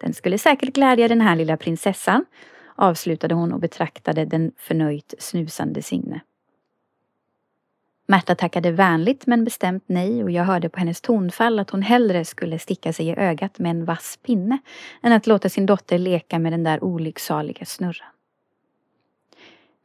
Den 0.01 0.13
skulle 0.13 0.37
säkert 0.37 0.73
glädja 0.73 1.07
den 1.07 1.21
här 1.21 1.35
lilla 1.35 1.57
prinsessan, 1.57 2.25
avslutade 2.75 3.35
hon 3.35 3.53
och 3.53 3.59
betraktade 3.59 4.25
den 4.25 4.51
förnöjt 4.57 5.13
snusande 5.19 5.81
Signe. 5.81 6.21
Märta 8.05 8.35
tackade 8.35 8.71
vänligt 8.71 9.27
men 9.27 9.43
bestämt 9.43 9.83
nej 9.85 10.23
och 10.23 10.31
jag 10.31 10.43
hörde 10.43 10.69
på 10.69 10.79
hennes 10.79 11.01
tonfall 11.01 11.59
att 11.59 11.69
hon 11.69 11.81
hellre 11.81 12.25
skulle 12.25 12.59
sticka 12.59 12.93
sig 12.93 13.07
i 13.07 13.15
ögat 13.15 13.59
med 13.59 13.69
en 13.69 13.85
vass 13.85 14.19
pinne 14.23 14.57
än 15.01 15.13
att 15.13 15.27
låta 15.27 15.49
sin 15.49 15.65
dotter 15.65 15.97
leka 15.97 16.39
med 16.39 16.53
den 16.53 16.63
där 16.63 16.83
olycksaliga 16.83 17.65
snurran. 17.65 18.09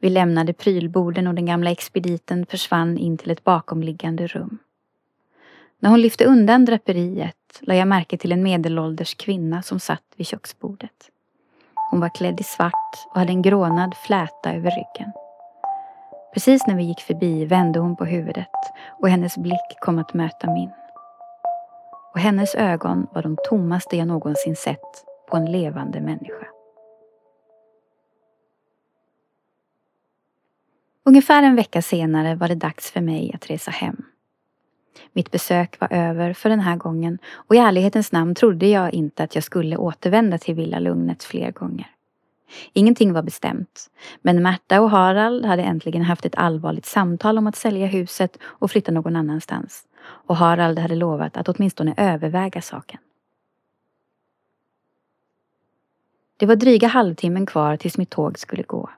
Vi 0.01 0.09
lämnade 0.09 0.53
prylborden 0.53 1.27
och 1.27 1.33
den 1.33 1.45
gamla 1.45 1.71
expediten 1.71 2.45
försvann 2.45 2.97
in 2.97 3.17
till 3.17 3.31
ett 3.31 3.43
bakomliggande 3.43 4.27
rum. 4.27 4.57
När 5.79 5.89
hon 5.89 6.01
lyfte 6.01 6.25
undan 6.25 6.65
draperiet 6.65 7.35
la 7.59 7.75
jag 7.75 7.87
märke 7.87 8.17
till 8.17 8.31
en 8.31 8.43
medelålders 8.43 9.15
kvinna 9.15 9.61
som 9.61 9.79
satt 9.79 10.03
vid 10.15 10.27
köksbordet. 10.27 11.09
Hon 11.91 11.99
var 11.99 12.15
klädd 12.15 12.41
i 12.41 12.43
svart 12.43 13.07
och 13.09 13.19
hade 13.19 13.31
en 13.31 13.41
grånad 13.41 13.95
fläta 14.05 14.53
över 14.53 14.71
ryggen. 14.71 15.11
Precis 16.33 16.67
när 16.67 16.75
vi 16.75 16.83
gick 16.83 17.01
förbi 17.01 17.45
vände 17.45 17.79
hon 17.79 17.95
på 17.95 18.05
huvudet 18.05 18.49
och 19.01 19.09
hennes 19.09 19.37
blick 19.37 19.79
kom 19.79 19.99
att 19.99 20.13
möta 20.13 20.53
min. 20.53 20.69
Och 22.13 22.19
hennes 22.19 22.55
ögon 22.55 23.07
var 23.13 23.21
de 23.21 23.37
tommaste 23.49 23.97
jag 23.97 24.07
någonsin 24.07 24.55
sett 24.55 25.05
på 25.29 25.37
en 25.37 25.51
levande 25.51 26.01
människa. 26.01 26.47
Ungefär 31.05 31.43
en 31.43 31.55
vecka 31.55 31.81
senare 31.81 32.35
var 32.35 32.47
det 32.47 32.55
dags 32.55 32.91
för 32.91 33.01
mig 33.01 33.31
att 33.33 33.49
resa 33.49 33.71
hem. 33.71 34.05
Mitt 35.13 35.31
besök 35.31 35.79
var 35.79 35.93
över 35.93 36.33
för 36.33 36.49
den 36.49 36.59
här 36.59 36.75
gången 36.75 37.19
och 37.31 37.55
i 37.55 37.57
ärlighetens 37.57 38.11
namn 38.11 38.35
trodde 38.35 38.67
jag 38.67 38.93
inte 38.93 39.23
att 39.23 39.35
jag 39.35 39.43
skulle 39.43 39.77
återvända 39.77 40.37
till 40.37 40.55
Villa 40.55 40.79
Lugnet 40.79 41.23
fler 41.23 41.51
gånger. 41.51 41.87
Ingenting 42.73 43.13
var 43.13 43.21
bestämt, 43.21 43.89
men 44.21 44.43
Märta 44.43 44.81
och 44.81 44.89
Harald 44.89 45.45
hade 45.45 45.63
äntligen 45.63 46.01
haft 46.01 46.25
ett 46.25 46.35
allvarligt 46.35 46.85
samtal 46.85 47.37
om 47.37 47.47
att 47.47 47.55
sälja 47.55 47.85
huset 47.87 48.37
och 48.43 48.71
flytta 48.71 48.91
någon 48.91 49.15
annanstans. 49.15 49.87
Och 50.01 50.35
Harald 50.35 50.79
hade 50.79 50.95
lovat 50.95 51.37
att 51.37 51.49
åtminstone 51.49 51.93
överväga 51.97 52.61
saken. 52.61 52.99
Det 56.37 56.45
var 56.45 56.55
dryga 56.55 56.87
halvtimmen 56.87 57.45
kvar 57.45 57.77
tills 57.77 57.97
mitt 57.97 58.09
tåg 58.09 58.39
skulle 58.39 58.63
gå. 58.63 58.89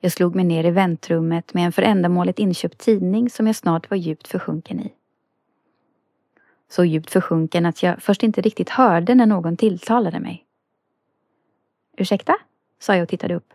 Jag 0.00 0.12
slog 0.12 0.34
mig 0.34 0.44
ner 0.44 0.64
i 0.64 0.70
väntrummet 0.70 1.54
med 1.54 1.66
en 1.66 1.72
för 1.72 1.82
ändamålet 1.82 2.38
inköpt 2.38 2.78
tidning 2.78 3.30
som 3.30 3.46
jag 3.46 3.56
snart 3.56 3.90
var 3.90 3.96
djupt 3.96 4.28
försjunken 4.28 4.80
i. 4.80 4.92
Så 6.68 6.84
djupt 6.84 7.10
försjunken 7.10 7.66
att 7.66 7.82
jag 7.82 8.02
först 8.02 8.22
inte 8.22 8.40
riktigt 8.40 8.68
hörde 8.68 9.14
när 9.14 9.26
någon 9.26 9.56
tilltalade 9.56 10.20
mig. 10.20 10.45
Ursäkta? 11.96 12.36
sa 12.78 12.94
jag 12.94 13.02
och 13.02 13.08
tittade 13.08 13.34
upp. 13.34 13.52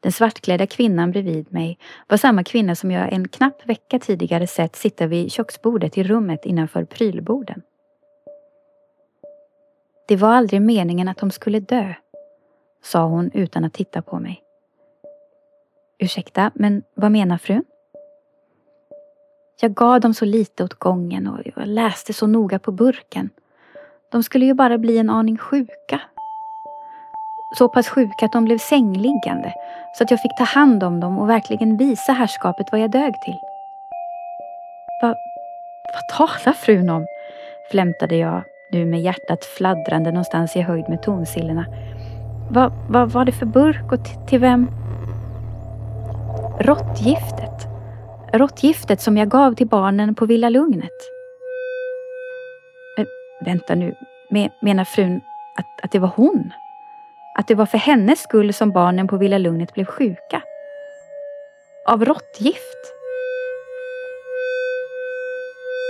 Den 0.00 0.12
svartklädda 0.12 0.66
kvinnan 0.66 1.10
bredvid 1.10 1.52
mig 1.52 1.78
var 2.08 2.16
samma 2.16 2.44
kvinna 2.44 2.74
som 2.74 2.90
jag 2.90 3.12
en 3.12 3.28
knapp 3.28 3.68
vecka 3.68 3.98
tidigare 3.98 4.46
sett 4.46 4.76
sitta 4.76 5.06
vid 5.06 5.32
köksbordet 5.32 5.98
i 5.98 6.04
rummet 6.04 6.44
innanför 6.44 6.84
prylborden. 6.84 7.62
Det 10.08 10.16
var 10.16 10.28
aldrig 10.28 10.62
meningen 10.62 11.08
att 11.08 11.18
de 11.18 11.30
skulle 11.30 11.60
dö, 11.60 11.94
sa 12.82 13.04
hon 13.04 13.30
utan 13.34 13.64
att 13.64 13.72
titta 13.72 14.02
på 14.02 14.18
mig. 14.18 14.42
Ursäkta, 15.98 16.50
men 16.54 16.82
vad 16.94 17.12
menar 17.12 17.38
frun? 17.38 17.64
Jag 19.60 19.74
gav 19.74 20.00
dem 20.00 20.14
så 20.14 20.24
lite 20.24 20.64
åt 20.64 20.74
gången 20.74 21.26
och 21.26 21.40
jag 21.44 21.66
läste 21.66 22.12
så 22.12 22.26
noga 22.26 22.58
på 22.58 22.72
burken. 22.72 23.30
De 24.12 24.22
skulle 24.22 24.46
ju 24.46 24.54
bara 24.54 24.78
bli 24.78 24.98
en 24.98 25.10
aning 25.10 25.38
sjuka 25.38 26.00
så 27.54 27.68
pass 27.68 27.88
sjuka 27.88 28.26
att 28.26 28.32
de 28.32 28.44
blev 28.44 28.58
sängliggande 28.58 29.52
så 29.92 30.04
att 30.04 30.10
jag 30.10 30.20
fick 30.20 30.36
ta 30.36 30.44
hand 30.44 30.82
om 30.82 31.00
dem 31.00 31.18
och 31.18 31.28
verkligen 31.28 31.76
visa 31.76 32.12
herrskapet 32.12 32.72
vad 32.72 32.80
jag 32.80 32.90
dög 32.90 33.20
till. 33.20 33.38
Va, 35.02 35.14
vad 35.92 36.08
talar 36.18 36.52
frun 36.52 36.90
om? 36.90 37.06
flämtade 37.70 38.16
jag 38.16 38.42
nu 38.72 38.84
med 38.84 39.00
hjärtat 39.00 39.44
fladdrande 39.44 40.10
någonstans 40.10 40.56
i 40.56 40.60
höjd 40.60 40.88
med 40.88 41.02
tonsillorna. 41.02 41.66
Vad 42.50 42.72
va, 42.88 43.06
var 43.06 43.24
det 43.24 43.32
för 43.32 43.46
burk 43.46 43.92
och 43.92 44.28
till 44.28 44.38
vem? 44.38 44.70
Råttgiftet. 46.60 47.66
Råttgiftet 48.32 49.00
som 49.00 49.16
jag 49.16 49.28
gav 49.28 49.54
till 49.54 49.66
barnen 49.66 50.14
på 50.14 50.26
Villa 50.26 50.48
Lugnet. 50.48 50.90
Äh, 52.98 53.04
vänta 53.44 53.74
nu, 53.74 53.94
menar 54.60 54.84
frun 54.84 55.20
att, 55.56 55.84
att 55.84 55.92
det 55.92 55.98
var 55.98 56.10
hon? 56.16 56.52
Att 57.38 57.48
det 57.48 57.54
var 57.54 57.66
för 57.66 57.78
hennes 57.78 58.20
skull 58.20 58.52
som 58.52 58.70
barnen 58.70 59.08
på 59.08 59.16
Villa 59.16 59.38
Lugnet 59.38 59.74
blev 59.74 59.84
sjuka? 59.84 60.42
Av 61.88 62.04
råttgift? 62.04 62.92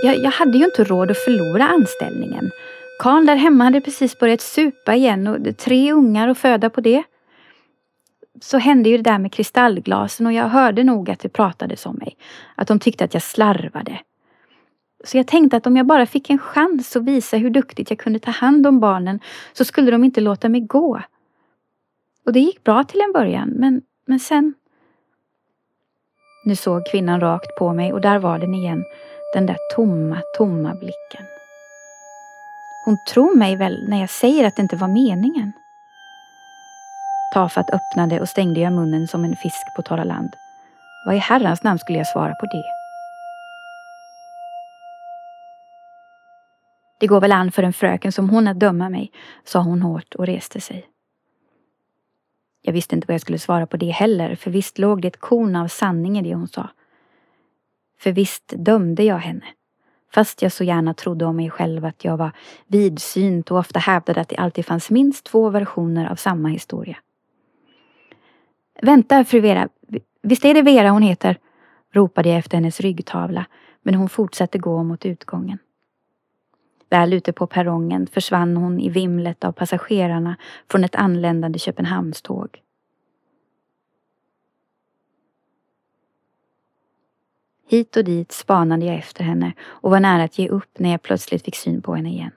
Jag, 0.03 0.15
jag 0.17 0.31
hade 0.31 0.57
ju 0.57 0.65
inte 0.65 0.83
råd 0.83 1.11
att 1.11 1.17
förlora 1.17 1.67
anställningen. 1.67 2.51
Karl 2.99 3.25
där 3.25 3.35
hemma 3.35 3.63
hade 3.63 3.81
precis 3.81 4.19
börjat 4.19 4.41
supa 4.41 4.95
igen 4.95 5.27
och 5.27 5.57
tre 5.57 5.91
ungar 5.91 6.27
att 6.27 6.37
föda 6.37 6.69
på 6.69 6.81
det. 6.81 7.03
Så 8.41 8.57
hände 8.57 8.89
ju 8.89 8.97
det 8.97 9.03
där 9.03 9.19
med 9.19 9.33
kristallglasen 9.33 10.27
och 10.27 10.33
jag 10.33 10.49
hörde 10.49 10.83
nog 10.83 11.09
att 11.09 11.19
det 11.19 11.29
pratades 11.29 11.85
om 11.85 11.95
mig. 11.95 12.17
Att 12.55 12.67
de 12.67 12.79
tyckte 12.79 13.03
att 13.03 13.13
jag 13.13 13.23
slarvade. 13.23 13.99
Så 15.03 15.17
jag 15.17 15.27
tänkte 15.27 15.57
att 15.57 15.67
om 15.67 15.77
jag 15.77 15.85
bara 15.85 16.05
fick 16.05 16.29
en 16.29 16.39
chans 16.39 16.95
att 16.95 17.03
visa 17.03 17.37
hur 17.37 17.49
duktigt 17.49 17.89
jag 17.89 17.99
kunde 17.99 18.19
ta 18.19 18.31
hand 18.31 18.67
om 18.67 18.79
barnen 18.79 19.19
så 19.53 19.65
skulle 19.65 19.91
de 19.91 20.03
inte 20.03 20.21
låta 20.21 20.49
mig 20.49 20.61
gå. 20.61 21.01
Och 22.27 22.33
det 22.33 22.39
gick 22.39 22.63
bra 22.63 22.83
till 22.83 23.01
en 23.01 23.13
början, 23.13 23.49
men, 23.49 23.81
men 24.05 24.19
sen... 24.19 24.53
Nu 26.45 26.55
såg 26.55 26.85
kvinnan 26.85 27.19
rakt 27.19 27.55
på 27.59 27.73
mig 27.73 27.93
och 27.93 28.01
där 28.01 28.19
var 28.19 28.39
den 28.39 28.53
igen. 28.53 28.83
Den 29.33 29.45
där 29.45 29.57
tomma, 29.75 30.21
tomma 30.37 30.75
blicken. 30.75 31.25
Hon 32.85 32.97
tror 33.13 33.35
mig 33.35 33.55
väl 33.55 33.89
när 33.89 33.99
jag 33.99 34.09
säger 34.09 34.47
att 34.47 34.55
det 34.55 34.61
inte 34.61 34.75
var 34.75 34.87
meningen. 34.87 35.51
Tafatt 37.33 37.69
öppnade 37.69 38.21
och 38.21 38.29
stängde 38.29 38.59
jag 38.59 38.73
munnen 38.73 39.07
som 39.07 39.23
en 39.23 39.35
fisk 39.35 39.75
på 39.75 39.81
torra 39.81 40.03
land. 40.03 40.29
Vad 41.05 41.15
i 41.15 41.19
herrans 41.19 41.63
namn 41.63 41.79
skulle 41.79 41.97
jag 41.97 42.07
svara 42.07 42.33
på 42.35 42.45
det? 42.45 42.63
Det 46.99 47.07
går 47.07 47.21
väl 47.21 47.31
an 47.31 47.51
för 47.51 47.63
en 47.63 47.73
fröken 47.73 48.11
som 48.11 48.29
hon 48.29 48.47
att 48.47 48.59
döma 48.59 48.89
mig, 48.89 49.11
sa 49.43 49.59
hon 49.59 49.81
hårt 49.81 50.15
och 50.15 50.25
reste 50.25 50.61
sig. 50.61 50.96
Jag 52.61 52.73
visste 52.73 52.95
inte 52.95 53.07
vad 53.07 53.13
jag 53.13 53.21
skulle 53.21 53.39
svara 53.39 53.67
på 53.67 53.77
det 53.77 53.89
heller, 53.91 54.35
för 54.35 54.51
visst 54.51 54.77
låg 54.77 55.01
det 55.01 55.07
ett 55.07 55.19
korn 55.19 55.55
av 55.55 55.67
sanning 55.67 56.17
i 56.17 56.21
det 56.21 56.35
hon 56.35 56.47
sa. 56.47 56.69
För 57.99 58.11
visst 58.11 58.53
dömde 58.57 59.03
jag 59.03 59.17
henne. 59.17 59.45
Fast 60.13 60.41
jag 60.41 60.51
så 60.51 60.63
gärna 60.63 60.93
trodde 60.93 61.25
om 61.25 61.35
mig 61.35 61.49
själv 61.49 61.85
att 61.85 62.05
jag 62.05 62.17
var 62.17 62.31
vidsynt 62.67 63.51
och 63.51 63.57
ofta 63.57 63.79
hävdade 63.79 64.21
att 64.21 64.29
det 64.29 64.35
alltid 64.35 64.65
fanns 64.65 64.89
minst 64.89 65.25
två 65.25 65.49
versioner 65.49 66.11
av 66.11 66.15
samma 66.15 66.49
historia. 66.49 66.97
Vänta, 68.81 69.25
fru 69.25 69.39
Vera. 69.39 69.69
Visst 70.21 70.45
är 70.45 70.53
det 70.53 70.61
Vera 70.61 70.89
hon 70.89 71.01
heter? 71.01 71.37
ropade 71.93 72.29
jag 72.29 72.37
efter 72.37 72.57
hennes 72.57 72.79
ryggtavla, 72.79 73.45
men 73.81 73.95
hon 73.95 74.09
fortsatte 74.09 74.57
gå 74.57 74.83
mot 74.83 75.05
utgången. 75.05 75.59
Väl 76.89 77.13
ute 77.13 77.33
på 77.33 77.47
perrongen 77.47 78.07
försvann 78.07 78.57
hon 78.57 78.79
i 78.79 78.89
vimlet 78.89 79.43
av 79.43 79.51
passagerarna 79.51 80.35
från 80.71 80.83
ett 80.83 80.95
anländande 80.95 81.59
Köpenhamnståg. 81.59 82.61
Hit 87.69 87.97
och 87.97 88.03
dit 88.03 88.31
spanade 88.31 88.85
jag 88.85 88.95
efter 88.95 89.23
henne 89.23 89.53
och 89.61 89.91
var 89.91 89.99
nära 89.99 90.23
att 90.23 90.39
ge 90.39 90.49
upp 90.49 90.79
när 90.79 90.91
jag 90.91 91.01
plötsligt 91.01 91.45
fick 91.45 91.55
syn 91.55 91.81
på 91.81 91.95
henne 91.95 92.09
igen. 92.09 92.31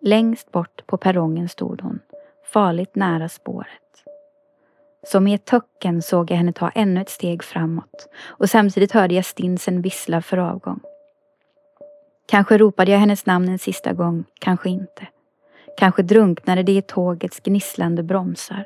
Längst 0.00 0.52
bort 0.52 0.86
på 0.86 0.96
perrongen 0.96 1.48
stod 1.48 1.80
hon, 1.80 1.98
farligt 2.52 2.94
nära 2.94 3.28
spåret. 3.28 4.04
Som 5.06 5.26
i 5.26 5.34
ett 5.34 5.44
töcken 5.44 6.02
såg 6.02 6.30
jag 6.30 6.36
henne 6.36 6.52
ta 6.52 6.68
ännu 6.68 7.00
ett 7.00 7.10
steg 7.10 7.42
framåt 7.42 8.08
och 8.24 8.50
samtidigt 8.50 8.92
hörde 8.92 9.14
jag 9.14 9.24
stinsen 9.24 9.82
vissla 9.82 10.22
för 10.22 10.38
avgång. 10.38 10.80
Kanske 12.26 12.58
ropade 12.58 12.90
jag 12.90 12.98
hennes 12.98 13.26
namn 13.26 13.48
en 13.48 13.58
sista 13.58 13.92
gång, 13.92 14.24
kanske 14.40 14.68
inte. 14.68 15.06
Kanske 15.78 16.02
drunknade 16.02 16.62
det 16.62 16.72
i 16.72 16.82
tågets 16.82 17.40
gnisslande 17.40 18.02
bromsar. 18.02 18.64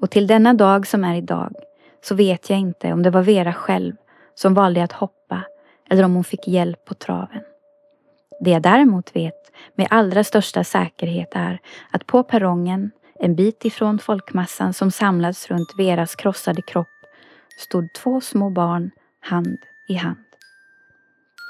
Och 0.00 0.10
till 0.10 0.26
denna 0.26 0.54
dag 0.54 0.86
som 0.86 1.04
är 1.04 1.16
idag 1.16 1.54
så 2.02 2.14
vet 2.14 2.50
jag 2.50 2.58
inte 2.58 2.92
om 2.92 3.02
det 3.02 3.10
var 3.10 3.22
Vera 3.22 3.52
själv 3.52 3.94
som 4.34 4.54
valde 4.54 4.82
att 4.82 4.92
hoppa 4.92 5.42
eller 5.90 6.04
om 6.04 6.14
hon 6.14 6.24
fick 6.24 6.48
hjälp 6.48 6.84
på 6.84 6.94
traven. 6.94 7.42
Det 8.40 8.50
jag 8.50 8.62
däremot 8.62 9.16
vet 9.16 9.52
med 9.74 9.86
allra 9.90 10.24
största 10.24 10.64
säkerhet 10.64 11.28
är 11.32 11.60
att 11.90 12.06
på 12.06 12.22
perrongen, 12.22 12.90
en 13.20 13.34
bit 13.36 13.64
ifrån 13.64 13.98
folkmassan 13.98 14.72
som 14.74 14.90
samlats 14.90 15.50
runt 15.50 15.74
Veras 15.78 16.14
krossade 16.14 16.62
kropp, 16.62 16.86
stod 17.58 17.92
två 17.92 18.20
små 18.20 18.50
barn 18.50 18.90
hand 19.20 19.58
i 19.88 19.94
hand. 19.94 20.27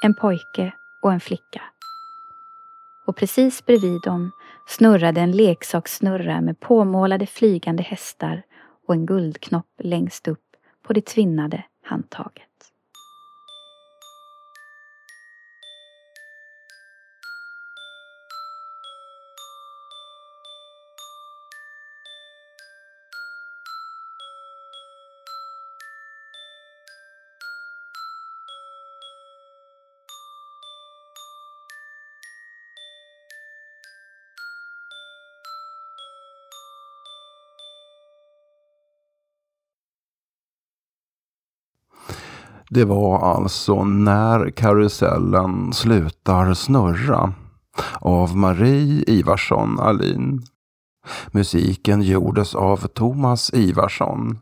En 0.01 0.15
pojke 0.15 0.73
och 1.03 1.13
en 1.13 1.21
flicka. 1.21 1.63
Och 3.07 3.17
precis 3.17 3.67
bredvid 3.67 4.01
dem 4.05 4.31
snurrade 4.67 5.21
en 5.21 5.33
leksakssnurra 5.33 6.41
med 6.41 6.61
påmålade 6.61 7.27
flygande 7.27 7.83
hästar 7.83 8.43
och 8.87 8.95
en 8.95 9.07
guldknopp 9.07 9.67
längst 9.79 10.29
upp 10.29 10.57
på 10.83 10.93
det 10.93 11.07
tvinnade 11.07 11.65
handtaget. 11.83 12.48
Det 42.71 42.85
var 42.85 43.35
alltså 43.35 43.85
När 43.85 44.51
karusellen 44.51 45.73
slutar 45.73 46.55
snurra 46.55 47.33
av 48.01 48.37
Marie 48.37 49.05
Ivarsson 49.07 49.81
Alin. 49.81 50.43
Musiken 51.31 52.03
gjordes 52.03 52.55
av 52.55 52.77
Thomas 52.77 53.51
Ivarsson. 53.55 54.39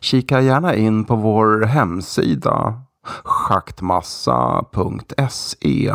Kika 0.00 0.40
gärna 0.40 0.74
in 0.74 1.04
på 1.04 1.16
vår 1.16 1.64
hemsida 1.64 2.82
schaktmassa.se 3.24 5.94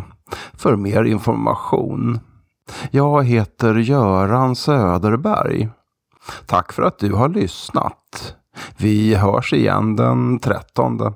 för 0.54 0.76
mer 0.76 1.04
information. 1.04 2.20
Jag 2.92 3.24
heter 3.24 3.76
Göran 3.76 4.56
Söderberg. 4.56 5.70
Tack 6.46 6.74
för 6.74 6.84
att 6.84 7.00
du 7.00 7.14
har 7.14 7.30
lyssnat. 7.30 8.36
Vi 8.78 9.16
hörs 9.16 9.54
igen 9.54 9.96
den 9.96 10.40
13. 10.40 11.14